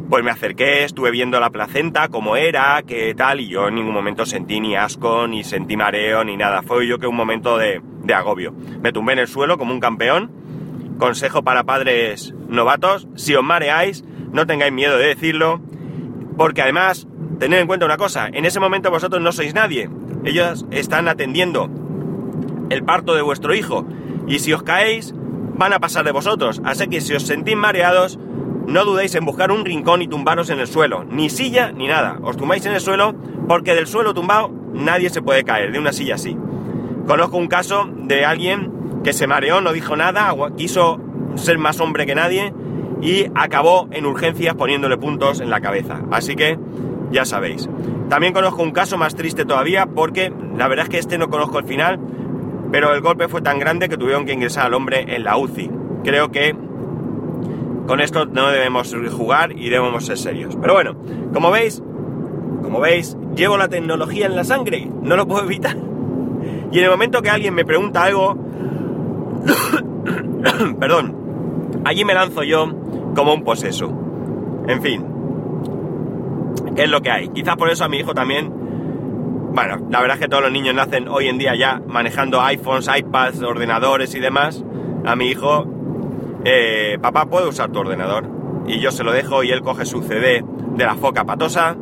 pues 0.10 0.24
me 0.24 0.32
acerqué, 0.32 0.84
estuve 0.84 1.12
viendo 1.12 1.40
la 1.40 1.50
placenta, 1.50 2.08
cómo 2.08 2.36
era, 2.36 2.84
qué 2.86 3.16
tal, 3.16 3.40
y 3.40 3.48
yo 3.48 3.68
en 3.68 3.76
ningún 3.76 3.94
momento 3.94 4.26
sentí 4.26 4.60
ni 4.60 4.76
asco, 4.76 5.28
ni 5.28 5.44
sentí 5.44 5.76
mareo, 5.76 6.24
ni 6.24 6.38
nada. 6.38 6.62
Fue 6.62 6.86
yo 6.88 7.00
que 7.00 7.08
un 7.08 7.16
momento 7.16 7.58
de, 7.58 7.82
de 8.04 8.14
agobio. 8.14 8.54
Me 8.82 8.92
tumbé 8.92 9.14
en 9.14 9.20
el 9.20 9.28
suelo 9.28 9.58
como 9.58 9.74
un 9.74 9.80
campeón. 9.80 10.32
Consejo 11.00 11.44
para 11.44 11.64
padres 11.64 12.34
novatos, 12.48 13.08
si 13.16 13.34
os 13.34 13.44
mareáis, 13.44 14.06
no 14.32 14.46
tengáis 14.46 14.72
miedo 14.72 14.98
de 14.98 15.08
decirlo, 15.08 15.60
porque 16.38 16.62
además, 16.62 17.08
tened 17.40 17.60
en 17.60 17.68
cuenta 17.68 17.86
una 17.86 17.98
cosa, 17.98 18.28
en 18.32 18.46
ese 18.46 18.60
momento 18.60 18.92
vosotros 18.92 19.22
no 19.22 19.32
sois 19.32 19.54
nadie. 19.54 19.90
Ellos 20.24 20.66
están 20.72 21.08
atendiendo 21.08 21.70
el 22.70 22.84
parto 22.84 23.16
de 23.16 23.22
vuestro 23.22 23.56
hijo, 23.56 23.86
y 24.28 24.40
si 24.40 24.54
os 24.54 24.64
caéis, 24.64 25.16
van 25.56 25.74
a 25.74 25.80
pasar 25.80 26.06
de 26.06 26.12
vosotros. 26.12 26.62
Así 26.64 26.88
que 26.88 27.02
si 27.02 27.14
os 27.14 27.24
sentís 27.24 27.56
mareados, 27.56 28.20
no 28.68 28.86
dudéis 28.86 29.16
en 29.16 29.26
buscar 29.26 29.52
un 29.52 29.66
rincón 29.66 30.02
y 30.02 30.08
tumbaros 30.08 30.50
en 30.50 30.60
el 30.60 30.68
suelo. 30.68 31.04
Ni 31.04 31.30
silla 31.30 31.72
ni 31.72 31.88
nada. 31.88 32.18
Os 32.22 32.38
tumbáis 32.38 32.66
en 32.66 32.74
el 32.74 32.82
suelo 32.82 33.14
porque 33.48 33.76
del 33.76 33.88
suelo 33.88 34.14
tumbado 34.14 34.52
nadie 34.74 35.10
se 35.10 35.22
puede 35.22 35.44
caer, 35.44 35.72
de 35.72 35.80
una 35.80 35.94
silla 35.94 36.16
así. 36.16 36.38
Conozco 37.08 37.38
un 37.38 37.48
caso 37.48 37.90
de 37.92 38.26
alguien 38.26 38.72
que 39.04 39.14
se 39.14 39.28
mareó, 39.28 39.60
no 39.60 39.74
dijo 39.74 39.96
nada, 39.96 40.34
quiso 40.56 41.00
ser 41.36 41.58
más 41.58 41.80
hombre 41.82 42.06
que 42.06 42.16
nadie 42.16 42.54
y 43.02 43.26
acabó 43.36 43.90
en 43.92 44.06
urgencias 44.06 44.56
poniéndole 44.56 44.98
puntos 44.98 45.42
en 45.42 45.50
la 45.50 45.60
cabeza. 45.60 46.02
Así 46.12 46.36
que 46.36 46.58
ya 47.12 47.26
sabéis. 47.26 47.70
También 48.10 48.34
conozco 48.34 48.64
un 48.64 48.72
caso 48.72 48.98
más 48.98 49.16
triste 49.16 49.46
todavía 49.46 49.88
porque 49.88 50.32
la 50.58 50.68
verdad 50.68 50.86
es 50.86 50.90
que 50.90 51.00
este 51.00 51.18
no 51.18 51.30
conozco 51.30 51.60
el 51.60 51.66
final, 51.66 52.00
pero 52.74 52.92
el 52.92 53.02
golpe 53.02 53.28
fue 53.28 53.44
tan 53.44 53.60
grande 53.60 53.88
que 53.88 53.98
tuvieron 53.98 54.26
que 54.26 54.34
ingresar 54.34 54.66
al 54.66 54.74
hombre 54.74 55.06
en 55.16 55.24
la 55.24 55.38
UCI. 55.38 55.70
Creo 56.04 56.32
que 56.32 56.56
con 57.86 58.02
esto 58.02 58.26
no 58.26 58.48
debemos 58.48 58.96
jugar 59.12 59.52
y 59.56 59.70
debemos 59.70 60.08
ser 60.08 60.18
serios. 60.18 60.58
Pero 60.60 60.74
bueno, 60.74 60.96
como 61.32 61.52
veis, 61.52 61.84
como 62.64 62.80
veis, 62.80 63.16
llevo 63.36 63.58
la 63.58 63.68
tecnología 63.68 64.26
en 64.26 64.36
la 64.36 64.44
sangre, 64.44 64.90
no 65.04 65.16
lo 65.16 65.28
puedo 65.28 65.44
evitar. 65.44 65.78
Y 66.72 66.80
en 66.80 66.84
el 66.84 66.90
momento 66.90 67.22
que 67.22 67.30
alguien 67.30 67.54
me 67.54 67.64
pregunta 67.64 68.06
algo, 68.06 68.36
perdón, 70.80 71.16
allí 71.86 72.04
me 72.04 72.16
lanzo 72.16 72.42
yo 72.42 72.74
como 73.14 73.36
un 73.36 73.44
poseso. 73.44 73.94
En 74.68 74.82
fin. 74.82 75.06
¿Qué 76.76 76.86
es 76.86 76.90
lo 76.90 77.04
que 77.04 77.12
hay? 77.12 77.30
Quizás 77.30 77.56
por 77.56 77.70
eso 77.70 77.86
a 77.86 77.88
mi 77.88 77.98
hijo 77.98 78.16
también... 78.16 78.63
Bueno, 79.54 79.88
la 79.92 80.02
verdad 80.02 80.18
es 80.18 80.22
que 80.22 80.28
todos 80.28 80.42
los 80.42 80.52
niños 80.52 80.74
nacen 80.74 81.08
hoy 81.08 81.28
en 81.28 81.38
día 81.38 81.54
ya 81.54 81.80
manejando 81.88 82.42
iPhones, 82.42 82.90
iPads, 82.92 83.44
ordenadores 83.44 84.16
y 84.16 84.20
demás. 84.20 84.66
A 85.06 85.16
mi 85.16 85.28
hijo, 85.28 85.68
eh, 86.44 86.98
papá, 87.00 87.28
¿puedo 87.28 87.50
usar 87.50 87.72
tu 87.72 87.78
ordenador? 87.78 88.28
Y 88.66 88.80
yo 88.80 88.90
se 88.90 89.04
lo 89.04 89.12
dejo 89.12 89.44
y 89.44 89.52
él 89.52 89.62
coge 89.62 89.86
su 89.86 90.02
CD 90.02 90.44
de 90.76 90.86
la 90.86 90.96
foca 90.96 91.26
patosa, 91.26 91.78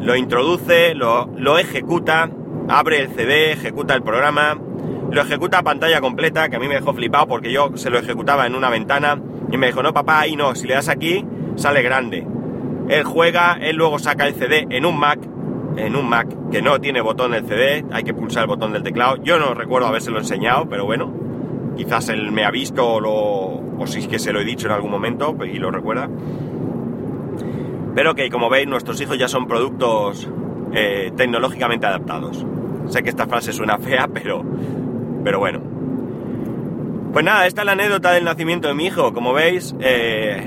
lo 0.00 0.14
introduce, 0.14 0.94
lo, 0.94 1.28
lo 1.36 1.58
ejecuta, 1.58 2.30
abre 2.68 3.00
el 3.00 3.08
CD, 3.08 3.50
ejecuta 3.50 3.94
el 3.94 4.04
programa, 4.04 4.56
lo 5.10 5.20
ejecuta 5.20 5.58
a 5.58 5.62
pantalla 5.64 6.00
completa, 6.00 6.48
que 6.48 6.54
a 6.54 6.60
mí 6.60 6.68
me 6.68 6.74
dejó 6.74 6.94
flipado 6.94 7.26
porque 7.26 7.50
yo 7.50 7.72
se 7.74 7.90
lo 7.90 7.98
ejecutaba 7.98 8.46
en 8.46 8.54
una 8.54 8.70
ventana 8.70 9.20
y 9.50 9.56
me 9.56 9.66
dijo, 9.66 9.82
no 9.82 9.92
papá, 9.92 10.20
ahí 10.20 10.36
no, 10.36 10.54
si 10.54 10.68
le 10.68 10.74
das 10.74 10.88
aquí, 10.88 11.26
sale 11.56 11.82
grande. 11.82 12.24
Él 12.88 13.02
juega, 13.02 13.58
él 13.60 13.74
luego 13.74 13.98
saca 13.98 14.28
el 14.28 14.34
CD 14.34 14.68
en 14.70 14.86
un 14.86 14.96
Mac, 14.96 15.18
en 15.76 15.96
un 15.96 16.08
Mac 16.08 16.28
que 16.50 16.62
no 16.62 16.80
tiene 16.80 17.00
botón 17.00 17.32
del 17.32 17.46
CD, 17.46 17.84
hay 17.90 18.04
que 18.04 18.14
pulsar 18.14 18.44
el 18.44 18.48
botón 18.48 18.72
del 18.72 18.82
teclado. 18.82 19.16
Yo 19.22 19.38
no 19.38 19.54
recuerdo 19.54 19.88
habérselo 19.88 20.18
enseñado, 20.18 20.68
pero 20.68 20.84
bueno, 20.84 21.12
quizás 21.76 22.08
él 22.08 22.32
me 22.32 22.44
ha 22.44 22.50
visto 22.50 22.86
o, 22.86 23.00
lo, 23.00 23.12
o 23.82 23.86
si 23.86 24.00
es 24.00 24.08
que 24.08 24.18
se 24.18 24.32
lo 24.32 24.40
he 24.40 24.44
dicho 24.44 24.66
en 24.66 24.72
algún 24.72 24.90
momento 24.90 25.36
y 25.44 25.58
lo 25.58 25.70
recuerda. 25.70 26.08
Pero 27.94 28.14
que 28.14 28.28
como 28.30 28.50
veis, 28.50 28.66
nuestros 28.66 29.00
hijos 29.00 29.18
ya 29.18 29.28
son 29.28 29.46
productos 29.46 30.28
eh, 30.72 31.12
tecnológicamente 31.16 31.86
adaptados. 31.86 32.44
Sé 32.86 33.02
que 33.02 33.10
esta 33.10 33.26
frase 33.26 33.52
suena 33.52 33.78
fea, 33.78 34.08
pero, 34.12 34.44
pero 35.22 35.38
bueno. 35.38 35.60
Pues 37.12 37.24
nada, 37.24 37.46
esta 37.46 37.62
es 37.62 37.66
la 37.66 37.72
anécdota 37.72 38.10
del 38.10 38.24
nacimiento 38.24 38.66
de 38.66 38.74
mi 38.74 38.86
hijo. 38.86 39.14
Como 39.14 39.32
veis, 39.32 39.74
eh, 39.78 40.42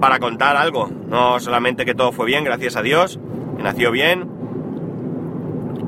para 0.00 0.18
contar 0.18 0.56
algo. 0.56 0.90
No 1.08 1.38
solamente 1.40 1.84
que 1.84 1.94
todo 1.94 2.12
fue 2.12 2.26
bien, 2.26 2.44
gracias 2.44 2.76
a 2.76 2.82
Dios, 2.82 3.20
que 3.56 3.62
nació 3.62 3.90
bien. 3.90 4.35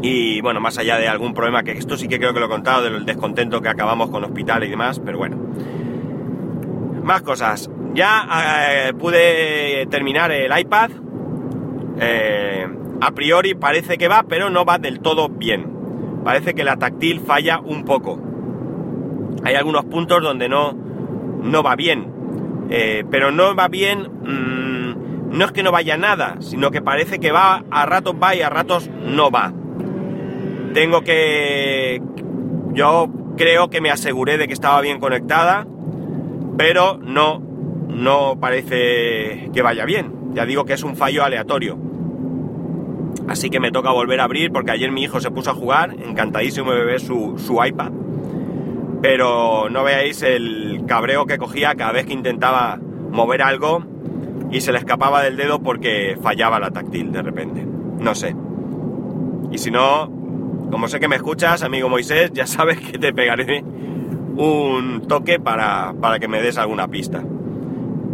Y 0.00 0.40
bueno, 0.40 0.61
más 0.61 0.78
allá 0.78 0.97
de 0.97 1.09
algún 1.09 1.35
problema, 1.35 1.62
que 1.62 1.73
esto 1.73 1.97
sí 1.97 2.09
que 2.09 2.19
creo 2.19 2.33
que 2.33 2.40
lo 2.40 2.47
he 2.47 2.50
contado, 2.50 2.85
del 2.85 3.05
descontento 3.05 3.61
que 3.61 3.69
acabamos 3.69 4.11
con 4.11 4.25
hospital 4.25 4.64
y 4.64 4.69
demás, 4.69 5.00
pero 5.05 5.19
bueno. 5.19 5.37
Más 7.02 7.23
cosas. 7.23 7.71
Ya 7.95 8.28
eh, 8.71 8.93
pude 8.95 9.87
terminar 9.87 10.31
el 10.31 10.57
iPad. 10.57 10.90
Eh, 12.00 12.69
a 13.00 13.11
priori 13.12 13.55
parece 13.55 13.99
que 13.99 14.09
va, 14.09 14.25
pero 14.25 14.50
no 14.50 14.64
va 14.64 14.78
del 14.78 15.00
todo 15.00 15.28
bien. 15.28 15.67
Parece 16.25 16.55
que 16.55 16.64
la 16.64 16.76
táctil 16.76 17.21
falla 17.21 17.61
un 17.61 17.85
poco. 17.85 18.21
Hay 19.45 19.55
algunos 19.55 19.85
puntos 19.87 20.23
donde 20.23 20.49
no, 20.49 20.76
no 21.43 21.62
va 21.62 21.75
bien. 21.75 22.19
Eh, 22.71 23.05
pero 23.11 23.31
no 23.31 23.55
va 23.57 23.69
bien, 23.69 24.00
mmm, 24.02 25.37
no 25.37 25.45
es 25.45 25.52
que 25.52 25.62
no 25.62 25.73
vaya 25.73 25.97
nada, 25.97 26.37
sino 26.40 26.71
que 26.71 26.83
parece 26.83 27.19
que 27.19 27.33
va, 27.33 27.64
a 27.71 27.87
ratos 27.87 28.14
va 28.23 28.35
y 28.35 28.43
a 28.43 28.50
ratos 28.50 28.90
no 28.90 29.31
va. 29.31 29.55
Tengo 30.75 31.02
que... 31.02 32.00
Yo 32.72 33.08
creo 33.37 33.70
que 33.70 33.80
me 33.80 33.90
aseguré 33.90 34.38
de 34.38 34.46
que 34.46 34.52
estaba 34.52 34.80
bien 34.80 35.00
conectada, 35.00 35.66
pero 36.56 36.98
no, 36.98 37.40
no 37.88 38.38
parece 38.40 39.50
que 39.52 39.62
vaya 39.62 39.84
bien. 39.84 40.12
Ya 40.34 40.44
digo 40.44 40.64
que 40.64 40.75
es 40.75 40.82
un 40.82 40.96
fallo 40.96 41.25
aleatorio. 41.25 41.78
Así 43.28 43.50
que 43.50 43.60
me 43.60 43.70
toca 43.70 43.90
volver 43.90 44.20
a 44.20 44.25
abrir 44.25 44.52
porque 44.52 44.72
ayer 44.72 44.90
mi 44.90 45.02
hijo 45.02 45.20
se 45.20 45.30
puso 45.30 45.50
a 45.50 45.54
jugar, 45.54 45.94
encantadísimo 46.04 46.72
de 46.72 46.84
ver 46.84 47.00
su, 47.00 47.38
su 47.38 47.62
iPad. 47.64 47.92
Pero 49.02 49.68
no 49.70 49.84
veáis 49.84 50.22
el 50.22 50.84
cabreo 50.87 51.26
que 51.26 51.38
cogía 51.38 51.75
cada 51.75 51.92
vez 51.92 52.06
que 52.06 52.12
intentaba 52.12 52.78
mover 53.10 53.42
algo 53.42 53.84
y 54.50 54.60
se 54.60 54.72
le 54.72 54.78
escapaba 54.78 55.22
del 55.22 55.37
dedo 55.37 55.60
porque 55.60 56.16
fallaba 56.22 56.58
la 56.58 56.70
táctil 56.70 57.12
de 57.12 57.22
repente. 57.22 57.66
No 57.98 58.14
sé. 58.14 58.34
Y 59.50 59.58
si 59.58 59.70
no, 59.70 60.10
como 60.70 60.88
sé 60.88 61.00
que 61.00 61.08
me 61.08 61.16
escuchas, 61.16 61.62
amigo 61.62 61.88
Moisés, 61.88 62.32
ya 62.32 62.46
sabes 62.46 62.78
que 62.80 62.98
te 62.98 63.12
pegaré 63.12 63.62
un 64.37 65.06
toque 65.08 65.40
para, 65.40 65.94
para 66.00 66.18
que 66.18 66.28
me 66.28 66.40
des 66.40 66.58
alguna 66.58 66.88
pista. 66.88 67.22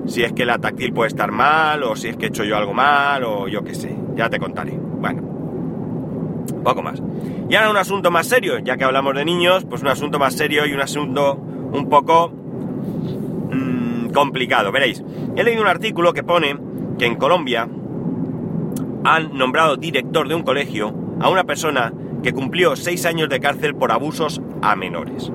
Si 0.06 0.22
es 0.22 0.32
que 0.32 0.44
la 0.44 0.58
táctil 0.58 0.92
puede 0.92 1.08
estar 1.08 1.32
mal, 1.32 1.82
o 1.82 1.96
si 1.96 2.08
es 2.08 2.16
que 2.16 2.26
he 2.26 2.28
hecho 2.28 2.44
yo 2.44 2.56
algo 2.56 2.74
mal, 2.74 3.24
o 3.24 3.48
yo 3.48 3.62
qué 3.64 3.74
sé, 3.74 3.94
ya 4.16 4.28
te 4.28 4.38
contaré. 4.38 4.72
Bueno, 4.72 5.22
poco 6.62 6.82
más. 6.82 7.02
Y 7.48 7.54
ahora 7.56 7.70
un 7.70 7.76
asunto 7.76 8.10
más 8.10 8.26
serio, 8.26 8.58
ya 8.58 8.76
que 8.76 8.84
hablamos 8.84 9.14
de 9.14 9.24
niños, 9.24 9.64
pues 9.64 9.82
un 9.82 9.88
asunto 9.88 10.18
más 10.18 10.34
serio 10.34 10.66
y 10.66 10.72
un 10.72 10.80
asunto 10.80 11.34
un 11.34 11.88
poco 11.88 12.28
mmm, 13.50 14.08
complicado. 14.12 14.72
Veréis, 14.72 15.02
he 15.36 15.42
leído 15.42 15.62
un 15.62 15.68
artículo 15.68 16.12
que 16.12 16.22
pone 16.22 16.56
que 16.98 17.06
en 17.06 17.16
Colombia 17.16 17.68
han 19.04 19.36
nombrado 19.36 19.76
director 19.76 20.28
de 20.28 20.34
un 20.34 20.42
colegio 20.42 20.94
a 21.20 21.28
una 21.28 21.44
persona 21.44 21.92
que 22.24 22.32
cumplió 22.32 22.74
seis 22.74 23.04
años 23.04 23.28
de 23.28 23.38
cárcel 23.38 23.76
por 23.76 23.92
abusos 23.92 24.40
a 24.62 24.74
menores. 24.74 25.30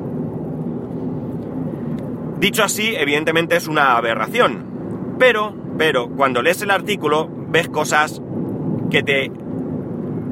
Dicho 2.39 2.63
así, 2.63 2.95
evidentemente 2.95 3.55
es 3.55 3.67
una 3.67 3.95
aberración, 3.95 5.15
pero, 5.19 5.53
pero, 5.77 6.09
cuando 6.09 6.41
lees 6.41 6.63
el 6.63 6.71
artículo 6.71 7.29
ves 7.49 7.69
cosas 7.69 8.21
que 8.89 9.03
te, 9.03 9.31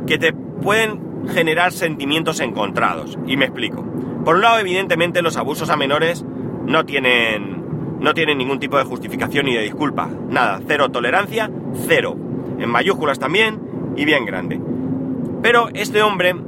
que 0.07 0.17
te 0.17 0.33
pueden 0.33 1.27
generar 1.27 1.71
sentimientos 1.73 2.39
encontrados, 2.39 3.19
y 3.27 3.37
me 3.37 3.45
explico. 3.45 3.85
Por 4.25 4.37
un 4.37 4.41
lado, 4.41 4.57
evidentemente, 4.57 5.21
los 5.21 5.37
abusos 5.37 5.69
a 5.69 5.77
menores 5.77 6.25
no 6.65 6.85
tienen, 6.85 7.99
no 7.99 8.15
tienen 8.15 8.39
ningún 8.39 8.59
tipo 8.59 8.79
de 8.79 8.83
justificación 8.83 9.45
ni 9.45 9.53
de 9.53 9.61
disculpa, 9.61 10.09
nada, 10.29 10.59
cero 10.65 10.89
tolerancia, 10.89 11.51
cero, 11.87 12.17
en 12.57 12.69
mayúsculas 12.69 13.19
también, 13.19 13.59
y 13.95 14.05
bien 14.05 14.25
grande. 14.25 14.59
Pero 15.43 15.69
este 15.73 16.01
hombre 16.01 16.46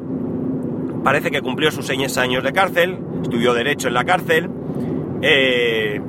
parece 1.03 1.31
que 1.31 1.41
cumplió 1.41 1.71
sus 1.71 1.85
seis 1.85 2.17
años 2.17 2.43
de 2.43 2.53
cárcel, 2.53 2.97
estudió 3.23 3.53
derecho 3.53 3.87
en 3.87 3.93
la 3.93 4.05
cárcel, 4.05 4.49
eh, 5.21 6.01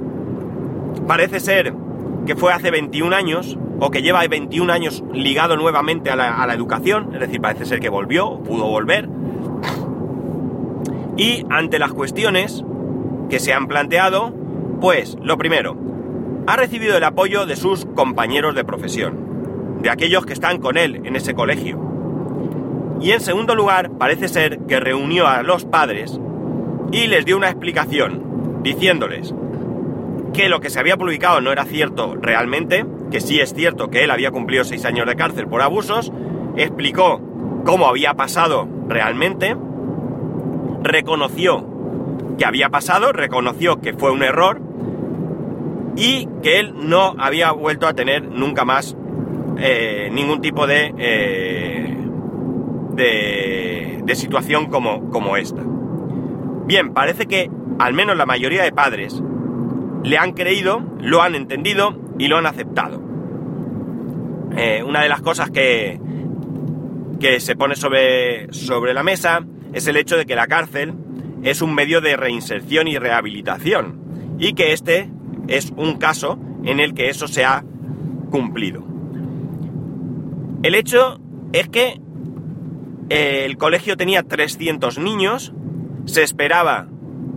parece 1.06 1.40
ser 1.40 1.74
que 2.26 2.36
fue 2.36 2.52
hace 2.52 2.70
21 2.70 3.14
años, 3.14 3.58
o 3.80 3.90
que 3.90 4.02
lleva 4.02 4.26
21 4.26 4.72
años 4.72 5.02
ligado 5.12 5.56
nuevamente 5.56 6.10
a 6.10 6.16
la, 6.16 6.42
a 6.42 6.46
la, 6.46 6.54
educación, 6.54 7.10
es 7.14 7.20
decir, 7.20 7.40
parece 7.40 7.64
ser 7.64 7.80
que 7.80 7.88
volvió, 7.88 8.42
pudo 8.42 8.66
volver. 8.66 9.08
Y 11.16 11.44
ante 11.50 11.78
las 11.78 11.92
cuestiones 11.92 12.64
que 13.30 13.38
se 13.38 13.52
han 13.52 13.68
planteado, 13.68 14.32
pues, 14.80 15.16
lo 15.22 15.38
primero, 15.38 15.76
ha 16.46 16.56
recibido 16.56 16.96
el 16.96 17.04
apoyo 17.04 17.46
de 17.46 17.56
sus 17.56 17.86
compañeros 17.86 18.54
de 18.54 18.64
profesión, 18.64 19.78
de 19.82 19.90
aquellos 19.90 20.26
que 20.26 20.32
están 20.32 20.58
con 20.58 20.76
él 20.76 21.02
en 21.04 21.16
ese 21.16 21.34
colegio. 21.34 21.89
Y 23.00 23.12
en 23.12 23.20
segundo 23.20 23.54
lugar, 23.54 23.92
parece 23.98 24.28
ser 24.28 24.60
que 24.66 24.78
reunió 24.78 25.26
a 25.26 25.42
los 25.42 25.64
padres 25.64 26.20
y 26.92 27.06
les 27.06 27.24
dio 27.24 27.36
una 27.36 27.48
explicación, 27.48 28.60
diciéndoles 28.62 29.34
que 30.34 30.48
lo 30.48 30.60
que 30.60 30.70
se 30.70 30.78
había 30.78 30.96
publicado 30.96 31.40
no 31.40 31.50
era 31.50 31.64
cierto 31.64 32.14
realmente, 32.20 32.84
que 33.10 33.20
sí 33.20 33.40
es 33.40 33.54
cierto 33.54 33.90
que 33.90 34.04
él 34.04 34.10
había 34.10 34.30
cumplido 34.30 34.64
seis 34.64 34.84
años 34.84 35.06
de 35.06 35.16
cárcel 35.16 35.46
por 35.46 35.62
abusos, 35.62 36.12
explicó 36.56 37.20
cómo 37.64 37.86
había 37.86 38.14
pasado 38.14 38.68
realmente, 38.88 39.56
reconoció 40.82 41.66
que 42.38 42.44
había 42.44 42.68
pasado, 42.68 43.12
reconoció 43.12 43.80
que 43.80 43.92
fue 43.94 44.10
un 44.10 44.22
error 44.22 44.60
y 45.96 46.28
que 46.42 46.60
él 46.60 46.74
no 46.76 47.14
había 47.18 47.52
vuelto 47.52 47.86
a 47.86 47.94
tener 47.94 48.22
nunca 48.22 48.64
más 48.64 48.96
eh, 49.58 50.10
ningún 50.12 50.40
tipo 50.40 50.66
de, 50.66 50.94
eh, 50.96 51.79
de, 52.94 54.02
situación 54.14 54.66
como, 54.66 55.08
como 55.10 55.36
esta. 55.36 55.62
Bien, 56.66 56.92
parece 56.92 57.26
que 57.26 57.48
al 57.78 57.94
menos 57.94 58.16
la 58.16 58.26
mayoría 58.26 58.64
de 58.64 58.72
padres 58.72 59.22
le 60.02 60.18
han 60.18 60.32
creído, 60.32 60.82
lo 61.00 61.22
han 61.22 61.34
entendido 61.34 61.96
y 62.18 62.26
lo 62.28 62.36
han 62.36 62.46
aceptado. 62.46 63.00
Eh, 64.56 64.82
una 64.82 65.02
de 65.02 65.08
las 65.08 65.20
cosas 65.20 65.50
que, 65.50 66.00
que 67.20 67.38
se 67.38 67.54
pone 67.54 67.76
sobre, 67.76 68.52
sobre 68.52 68.94
la 68.94 69.02
mesa 69.02 69.46
es 69.72 69.86
el 69.86 69.96
hecho 69.96 70.16
de 70.16 70.26
que 70.26 70.34
la 70.34 70.48
cárcel 70.48 70.94
es 71.42 71.62
un 71.62 71.74
medio 71.74 72.00
de 72.00 72.16
reinserción 72.16 72.88
y 72.88 72.98
rehabilitación 72.98 74.36
y 74.38 74.54
que 74.54 74.72
este 74.72 75.08
es 75.48 75.72
un 75.76 75.98
caso 75.98 76.38
en 76.64 76.80
el 76.80 76.94
que 76.94 77.08
eso 77.08 77.28
se 77.28 77.44
ha 77.44 77.64
cumplido. 78.30 78.84
El 80.62 80.74
hecho 80.74 81.20
es 81.52 81.68
que 81.68 82.00
el 83.10 83.58
colegio 83.58 83.96
tenía 83.96 84.22
300 84.22 84.98
niños, 84.98 85.52
se 86.06 86.22
esperaba 86.22 86.86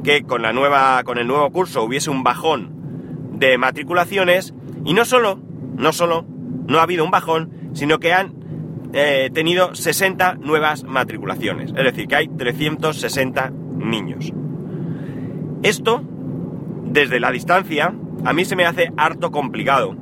que 0.03 0.21
con, 0.21 0.43
la 0.43 0.53
nueva, 0.53 1.01
con 1.03 1.17
el 1.17 1.25
nuevo 1.25 1.49
curso 1.51 1.83
hubiese 1.83 2.11
un 2.11 2.23
bajón 2.23 2.69
de 3.33 3.57
matriculaciones 3.57 4.53
y 4.85 4.93
no 4.93 5.03
solo, 5.03 5.39
no 5.75 5.91
solo, 5.91 6.25
no 6.67 6.77
ha 6.77 6.83
habido 6.83 7.03
un 7.03 7.09
bajón, 7.09 7.71
sino 7.73 7.99
que 7.99 8.13
han 8.13 8.35
eh, 8.93 9.31
tenido 9.33 9.73
60 9.73 10.35
nuevas 10.35 10.83
matriculaciones, 10.83 11.71
es 11.75 11.83
decir, 11.83 12.07
que 12.07 12.15
hay 12.15 12.27
360 12.27 13.51
niños. 13.77 14.31
Esto, 15.63 16.03
desde 16.85 17.19
la 17.19 17.31
distancia, 17.31 17.95
a 18.23 18.33
mí 18.33 18.45
se 18.45 18.55
me 18.55 18.65
hace 18.65 18.91
harto 18.95 19.31
complicado, 19.31 19.95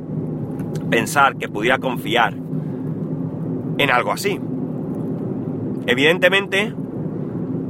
pensar 0.90 1.38
que 1.38 1.48
pudiera 1.48 1.78
confiar 1.78 2.36
en 3.78 3.90
algo 3.90 4.12
así. 4.12 4.42
Evidentemente, 5.88 6.73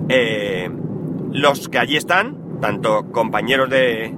eh, 0.10 0.70
los 1.32 1.70
que 1.70 1.80
allí 1.80 1.96
están, 1.96 2.60
tanto 2.60 3.12
compañeros 3.12 3.70
de, 3.70 4.14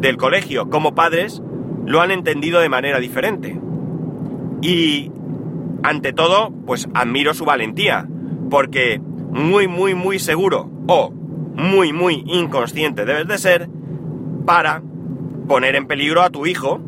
del 0.00 0.16
colegio 0.16 0.68
como 0.68 0.94
padres, 0.94 1.42
lo 1.86 2.00
han 2.00 2.10
entendido 2.10 2.60
de 2.60 2.68
manera 2.68 2.98
diferente. 2.98 3.60
Y 4.60 5.10
ante 5.82 6.12
todo, 6.12 6.52
pues 6.66 6.88
admiro 6.94 7.34
su 7.34 7.44
valentía, 7.44 8.08
porque 8.50 9.00
muy, 9.00 9.68
muy, 9.68 9.94
muy 9.94 10.18
seguro 10.18 10.70
o 10.86 11.10
muy, 11.10 11.92
muy 11.92 12.22
inconsciente 12.26 13.04
debes 13.04 13.26
de 13.28 13.38
ser 13.38 13.68
para 14.44 14.82
poner 15.48 15.74
en 15.76 15.86
peligro 15.86 16.22
a 16.22 16.30
tu 16.30 16.46
hijo 16.46 16.80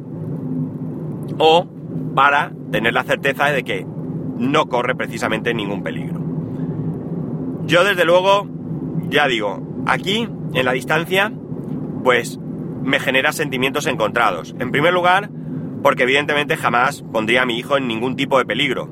o 1.39 1.67
para 2.15 2.53
tener 2.71 2.95
la 2.95 3.05
certeza 3.05 3.47
de 3.47 3.65
que 3.65 3.87
no 4.39 4.67
corre 4.67 4.95
precisamente 4.95 5.55
ningún 5.55 5.83
peligro. 5.83 6.14
Yo 7.67 7.85
desde 7.85 8.05
luego, 8.05 8.47
ya 9.09 9.27
digo, 9.27 9.85
aquí, 9.87 10.29
en 10.53 10.65
la 10.65 10.73
distancia, 10.73 11.33
pues 12.03 12.39
me 12.83 13.01
genera 13.01 13.33
sentimientos 13.33 13.87
encontrados. 13.87 14.55
En 14.59 14.71
primer 14.71 14.93
lugar, 14.93 15.31
porque 15.83 16.03
evidentemente 16.03 16.57
jamás 16.57 17.03
pondría 17.13 17.43
a 17.43 17.47
mi 17.47 17.59
hijo 17.59 17.77
en 17.77 17.89
ningún 17.89 18.17
tipo 18.17 18.39
de 18.39 18.45
peligro. 18.45 18.91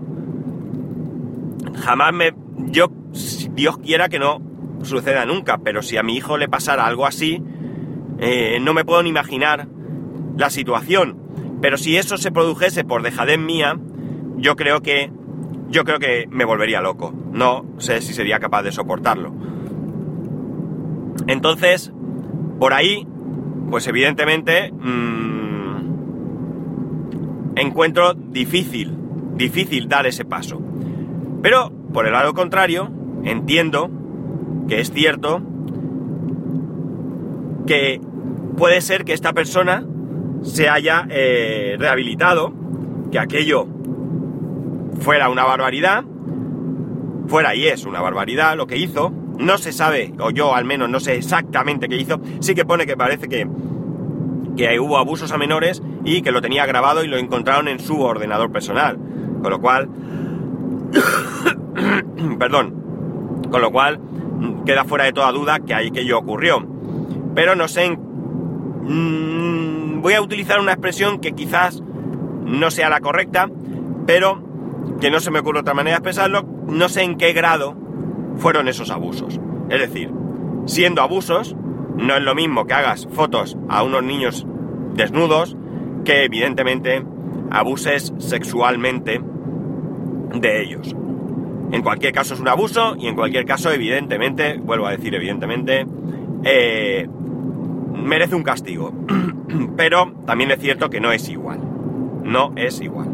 Jamás 1.77 2.13
me... 2.13 2.35
Yo, 2.71 2.89
Dios 3.51 3.79
quiera 3.79 4.09
que 4.09 4.19
no 4.19 4.41
suceda 4.83 5.27
nunca, 5.27 5.59
pero 5.59 5.83
si 5.83 5.97
a 5.97 6.03
mi 6.03 6.17
hijo 6.17 6.39
le 6.39 6.49
pasara 6.49 6.87
algo 6.87 7.07
así, 7.07 7.43
eh, 8.19 8.59
no 8.61 8.75
me 8.75 8.85
puedo 8.85 9.03
ni 9.03 9.11
imaginar 9.11 9.69
la 10.37 10.51
situación. 10.51 11.19
Pero 11.61 11.77
si 11.77 11.97
eso 11.97 12.17
se 12.17 12.33
produjese 12.33 12.85
por 12.85 13.03
dejadez 13.03 13.39
mía, 13.39 13.79
yo 14.37 14.57
creo 14.57 14.81
que 14.81 15.13
yo 15.73 15.85
creo 15.85 15.99
que 15.99 16.29
me 16.31 16.45
volvería 16.45 16.81
loco. 16.83 17.13
No 17.33 17.65
sé 17.79 18.03
si 18.03 18.13
sería 18.13 18.39
capaz 18.39 18.63
de 18.63 18.73
soportarlo. 18.73 19.33
Entonces, 21.27 21.91
por 22.61 22.75
ahí, 22.75 23.09
pues 23.71 23.89
evidentemente 23.89 24.71
mmm, 24.71 25.53
encuentro 27.57 28.13
difícil, 28.13 28.95
difícil 29.35 29.89
dar 29.89 30.07
ese 30.07 30.27
paso. 30.27 30.61
Pero, 31.43 31.73
por 31.93 32.07
el 32.07 32.13
lado 32.13 32.35
contrario, 32.35 32.91
entiendo 33.25 33.91
que 34.69 34.81
es 34.81 34.93
cierto 34.93 35.41
que 37.67 38.01
puede 38.59 38.83
ser 38.83 39.05
que 39.05 39.15
esta 39.15 39.33
persona 39.33 39.87
se 40.43 40.69
haya 40.69 41.07
eh, 41.09 41.77
rehabilitado, 41.79 42.53
que 43.11 43.19
aquello 43.19 43.67
fuera 45.03 45.29
una 45.29 45.45
barbaridad, 45.45 46.05
fuera 47.27 47.55
y 47.55 47.67
es 47.67 47.85
una 47.85 48.01
barbaridad 48.01 48.57
lo 48.57 48.67
que 48.67 48.77
hizo, 48.77 49.13
no 49.39 49.59
se 49.59 49.73
sabe, 49.73 50.13
o 50.19 50.31
yo 50.31 50.55
al 50.55 50.65
menos 50.65 50.89
no 50.89 51.01
sé 51.01 51.17
exactamente 51.17 51.89
qué 51.89 51.97
hizo, 51.97 52.21
sí 52.41 52.55
que 52.55 52.65
pone 52.65 52.87
que 52.87 52.97
parece 52.97 53.29
que, 53.29 53.47
que 54.57 54.81
hubo 54.81 54.99
abusos 54.99 55.33
a 55.33 55.39
menores 55.39 55.83
y 56.05 56.23
que 56.23 56.33
lo 56.33 56.41
tenía 56.41 56.67
grabado 56.67 57.05
y 57.05 57.09
lo 57.09 57.19
encontraron 57.19 57.69
en 57.69 57.81
su 57.81 58.01
ordenador 58.01 58.51
personal, 58.53 58.99
con 59.43 59.51
lo 59.51 59.61
cual, 59.61 59.89
perdón, 62.39 63.43
con 63.51 63.61
lo 63.61 63.71
cual 63.71 64.01
queda 64.65 64.85
fuera 64.85 65.05
de 65.05 65.13
toda 65.13 65.33
duda 65.33 65.61
que 65.61 65.75
aquello 65.75 66.19
ocurrió. 66.19 66.67
Pero 67.35 67.55
no 67.55 67.67
sé 67.67 67.97
Mm, 68.85 70.01
voy 70.01 70.15
a 70.15 70.21
utilizar 70.21 70.59
una 70.59 70.73
expresión 70.73 71.21
que 71.21 71.33
quizás 71.33 71.81
no 71.81 72.71
sea 72.71 72.89
la 72.89 73.01
correcta, 73.01 73.49
pero 74.07 74.43
que 75.01 75.11
no 75.11 75.21
se 75.21 75.31
me 75.31 75.41
ocurre 75.41 75.61
otra 75.61 75.75
manera 75.75 75.97
de 75.97 75.99
expresarlo, 75.99 76.47
no 76.67 76.89
sé 76.89 77.03
en 77.03 77.17
qué 77.17 77.33
grado 77.33 77.77
fueron 78.37 78.69
esos 78.69 78.91
abusos. 78.91 79.41
Es 79.69 79.81
decir, 79.81 80.11
siendo 80.67 81.03
abusos, 81.03 81.57
no 81.97 82.15
es 82.15 82.23
lo 82.23 82.35
mismo 82.35 82.67
que 82.67 82.75
hagas 82.75 83.09
fotos 83.11 83.57
a 83.69 83.83
unos 83.83 84.03
niños 84.03 84.47
desnudos 84.95 85.57
que 86.05 86.25
evidentemente 86.25 87.05
abuses 87.51 88.13
sexualmente 88.19 89.21
de 90.35 90.63
ellos. 90.63 90.95
En 91.73 91.83
cualquier 91.83 92.13
caso 92.13 92.35
es 92.35 92.41
un 92.41 92.49
abuso 92.49 92.97
y 92.99 93.07
en 93.07 93.15
cualquier 93.15 93.45
caso 93.45 93.71
evidentemente, 93.71 94.59
vuelvo 94.59 94.87
a 94.87 94.91
decir 94.93 95.15
evidentemente, 95.15 95.87
eh, 96.45 97.09
merece 97.95 98.35
un 98.35 98.43
castigo. 98.43 98.93
Pero 99.77 100.13
también 100.27 100.51
es 100.51 100.61
cierto 100.61 100.91
que 100.91 101.01
no 101.01 101.13
es 101.13 101.29
igual. 101.29 101.61
No 102.25 102.53
es 102.57 102.81
igual. 102.81 103.12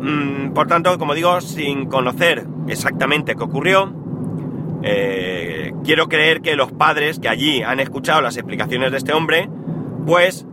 Mm, 0.00 0.52
por 0.52 0.66
tanto, 0.66 0.96
como 0.98 1.14
digo, 1.14 1.40
sin 1.40 1.86
conocer 1.86 2.46
exactamente 2.68 3.34
qué 3.34 3.42
ocurrió, 3.42 3.92
eh, 4.82 5.72
quiero 5.84 6.08
creer 6.08 6.40
que 6.40 6.54
los 6.54 6.72
padres 6.72 7.18
que 7.18 7.28
allí 7.28 7.62
han 7.62 7.80
escuchado 7.80 8.20
las 8.20 8.36
explicaciones 8.36 8.92
de 8.92 8.98
este 8.98 9.12
hombre, 9.12 9.48
pues 10.06 10.46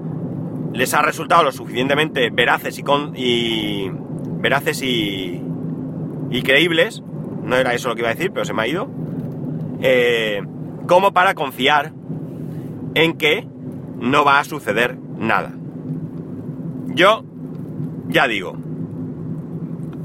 les 0.74 0.94
ha 0.94 1.02
resultado 1.02 1.44
lo 1.44 1.52
suficientemente 1.52 2.30
veraces 2.32 2.78
y, 2.80 2.84
con, 2.84 3.14
y 3.16 3.90
veraces 4.40 4.82
y, 4.82 5.42
y 6.32 6.42
creíbles. 6.42 7.04
No 7.44 7.56
era 7.56 7.74
eso 7.74 7.90
lo 7.90 7.96
que 7.96 8.02
iba 8.02 8.10
a 8.10 8.16
decir, 8.16 8.32
pero 8.32 8.46
se 8.46 8.54
me 8.54 8.64
ha 8.64 8.68
ido. 8.68 8.90
Eh, 9.82 10.42
como 10.88 11.14
para 11.14 11.34
confiar 11.34 11.94
en 12.96 13.18
que 13.18 13.48
no 14.00 14.26
va 14.26 14.40
a 14.40 14.44
suceder 14.44 14.98
nada. 15.18 15.54
Yo, 16.88 17.24
ya 18.08 18.28
digo, 18.28 18.58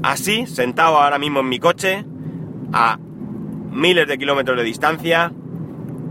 así, 0.03 0.45
sentado 0.47 0.97
ahora 0.97 1.19
mismo 1.19 1.39
en 1.39 1.49
mi 1.49 1.59
coche, 1.59 2.05
a 2.73 2.97
miles 3.71 4.07
de 4.07 4.17
kilómetros 4.17 4.57
de 4.57 4.63
distancia, 4.63 5.31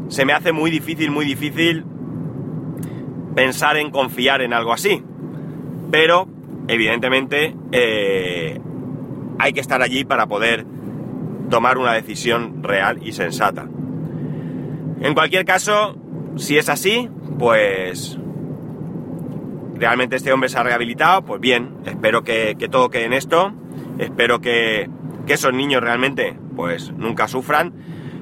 se 0.09 0.25
me 0.25 0.33
hace 0.33 0.53
muy 0.53 0.71
difícil, 0.71 1.11
muy 1.11 1.25
difícil 1.25 1.85
pensar 3.35 3.77
en 3.77 3.91
confiar 3.91 4.43
en 4.43 4.53
algo 4.53 4.73
así. 4.73 5.03
Pero, 5.91 6.29
evidentemente, 6.69 7.55
eh, 7.73 8.61
hay 9.39 9.53
que 9.53 9.61
estar 9.61 9.83
allí 9.83 10.05
para 10.05 10.27
poder 10.27 10.67
tomar 11.49 11.79
una 11.79 11.93
decisión 11.93 12.63
real 12.63 12.99
y 13.03 13.13
sensata. 13.13 13.69
En 15.01 15.15
cualquier 15.15 15.45
caso, 15.45 15.97
si 16.37 16.59
es 16.59 16.69
así, 16.69 17.09
pues 17.39 18.19
realmente 19.75 20.17
este 20.17 20.33
hombre 20.33 20.49
se 20.49 20.59
ha 20.59 20.63
rehabilitado, 20.63 21.23
pues 21.23 21.41
bien, 21.41 21.77
espero 21.87 22.23
que, 22.23 22.55
todo 22.71 22.91
quede 22.91 23.07
en 23.07 23.15
esto, 23.15 23.53
espero 23.99 24.41
que, 24.41 24.89
esos 25.29 25.55
niños 25.55 25.81
realmente 25.81 26.37
pues 26.57 26.91
nunca 26.91 27.29
sufran, 27.29 27.73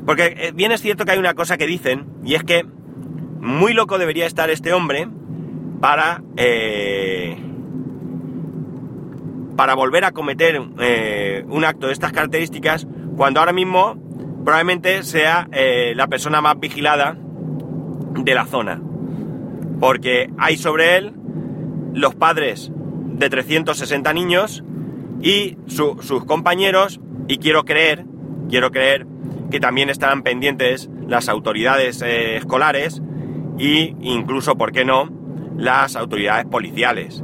porque 0.04 0.34
eh, 0.36 0.52
bien 0.54 0.72
es 0.72 0.82
cierto 0.82 1.06
que 1.06 1.12
hay 1.12 1.18
una 1.18 1.32
cosa 1.32 1.56
que 1.56 1.66
dicen, 1.66 2.04
y 2.22 2.34
es 2.34 2.44
que 2.44 2.66
muy 3.40 3.72
loco 3.72 3.96
debería 3.96 4.26
estar 4.26 4.50
este 4.50 4.74
hombre 4.74 5.08
para, 5.80 6.22
eh, 6.36 7.36
para 9.56 9.74
volver 9.74 10.04
a 10.04 10.12
cometer 10.12 10.60
eh, 10.80 11.44
un 11.48 11.64
acto 11.64 11.86
de 11.86 11.92
estas 11.92 12.12
características, 12.12 12.86
cuando 13.16 13.40
ahora 13.40 13.52
mismo 13.52 13.96
probablemente 14.44 15.02
sea 15.02 15.48
eh, 15.52 15.92
la 15.96 16.06
persona 16.08 16.40
más 16.40 16.58
vigilada 16.58 17.16
de 18.14 18.34
la 18.34 18.46
zona. 18.46 18.80
Porque 19.80 20.30
hay 20.38 20.56
sobre 20.56 20.96
él 20.96 21.14
los 21.94 22.14
padres 22.14 22.72
de 22.74 23.30
360 23.30 24.12
niños 24.12 24.64
y 25.20 25.56
sus 25.66 26.24
compañeros, 26.24 27.00
y 27.26 27.38
quiero 27.38 27.64
creer, 27.64 28.04
quiero 28.48 28.70
creer 28.70 29.06
que 29.50 29.60
también 29.60 29.90
estarán 29.90 30.22
pendientes 30.22 30.90
las 31.06 31.28
autoridades 31.28 32.02
eh, 32.02 32.36
escolares 32.36 33.02
e 33.58 33.94
incluso, 34.00 34.56
¿por 34.56 34.72
qué 34.72 34.84
no?, 34.84 35.10
las 35.56 35.96
autoridades 35.96 36.46
policiales. 36.46 37.22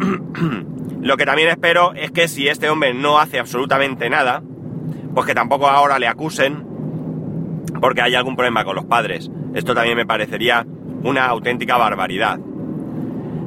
Lo 1.00 1.16
que 1.16 1.24
también 1.24 1.48
espero 1.48 1.94
es 1.94 2.10
que 2.10 2.28
si 2.28 2.48
este 2.48 2.68
hombre 2.68 2.92
no 2.92 3.18
hace 3.18 3.38
absolutamente 3.38 4.10
nada, 4.10 4.42
pues 5.14 5.26
que 5.26 5.34
tampoco 5.34 5.68
ahora 5.68 5.98
le 5.98 6.08
acusen 6.08 6.66
porque 7.80 8.02
hay 8.02 8.14
algún 8.14 8.36
problema 8.36 8.64
con 8.64 8.76
los 8.76 8.84
padres. 8.84 9.30
Esto 9.54 9.74
también 9.74 9.96
me 9.96 10.06
parecería 10.06 10.66
una 11.02 11.26
auténtica 11.26 11.76
barbaridad. 11.76 12.38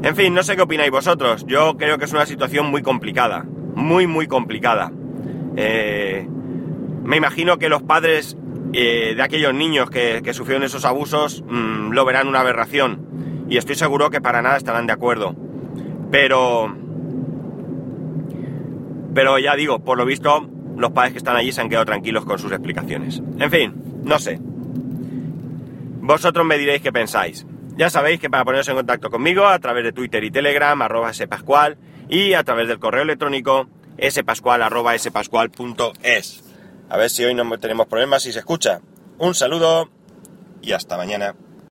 En 0.03 0.17
fin, 0.17 0.33
no 0.33 0.43
sé 0.43 0.57
qué 0.57 0.61
opináis 0.61 0.91
vosotros. 0.91 1.45
Yo 1.47 1.77
creo 1.77 1.97
que 1.97 2.03
es 2.03 2.11
una 2.11 2.25
situación 2.25 2.67
muy 2.67 2.81
complicada. 2.81 3.45
Muy, 3.75 4.05
muy 4.05 4.27
complicada. 4.27 4.91
Eh, 5.55 6.27
me 7.03 7.15
imagino 7.15 7.57
que 7.57 7.69
los 7.69 7.83
padres 7.83 8.37
eh, 8.73 9.13
de 9.15 9.21
aquellos 9.21 9.53
niños 9.53 9.89
que, 9.89 10.21
sufrieron 10.33 10.63
esos 10.63 10.83
abusos 10.83 11.41
mm, 11.47 11.91
lo 11.91 12.03
verán 12.03 12.27
una 12.27 12.41
aberración. 12.41 13.45
Y 13.49 13.55
estoy 13.55 13.75
seguro 13.75 14.09
que 14.09 14.19
para 14.19 14.41
nada 14.41 14.57
estarán 14.57 14.87
de 14.87 14.93
acuerdo. 14.93 15.35
Pero... 16.11 16.75
Pero 19.13 19.39
ya 19.39 19.55
digo, 19.55 19.79
por 19.79 19.97
lo 19.97 20.05
visto, 20.05 20.49
los 20.75 20.91
padres 20.91 21.13
que 21.13 21.19
están 21.19 21.37
allí 21.37 21.53
se 21.53 21.61
han 21.61 21.69
quedado 21.69 21.85
tranquilos 21.85 22.25
con 22.25 22.39
sus 22.39 22.51
explicaciones. 22.51 23.21
En 23.39 23.49
fin, 23.49 23.73
no 24.03 24.19
sé. 24.19 24.39
Vosotros 26.01 26.45
me 26.45 26.57
diréis 26.57 26.81
qué 26.81 26.91
pensáis. 26.91 27.45
Ya 27.75 27.89
sabéis 27.89 28.19
que 28.19 28.29
para 28.29 28.45
poneros 28.45 28.67
en 28.67 28.75
contacto 28.75 29.09
conmigo 29.09 29.47
a 29.47 29.57
través 29.59 29.83
de 29.83 29.91
Twitter 29.91 30.23
y 30.23 30.29
Telegram, 30.29 30.79
arroba 30.81 31.11
spascual, 31.13 31.77
y 32.07 32.33
a 32.33 32.43
través 32.43 32.67
del 32.67 32.79
correo 32.79 33.01
electrónico 33.01 33.67
spascual 34.09 34.61
arroba 34.61 34.97
spascual.es. 34.97 36.43
A 36.89 36.97
ver 36.97 37.09
si 37.09 37.23
hoy 37.23 37.33
no 37.33 37.49
tenemos 37.59 37.87
problemas 37.87 38.25
y 38.27 38.31
se 38.31 38.39
escucha. 38.39 38.81
Un 39.17 39.33
saludo 39.33 39.89
y 40.61 40.73
hasta 40.73 40.97
mañana. 40.97 41.35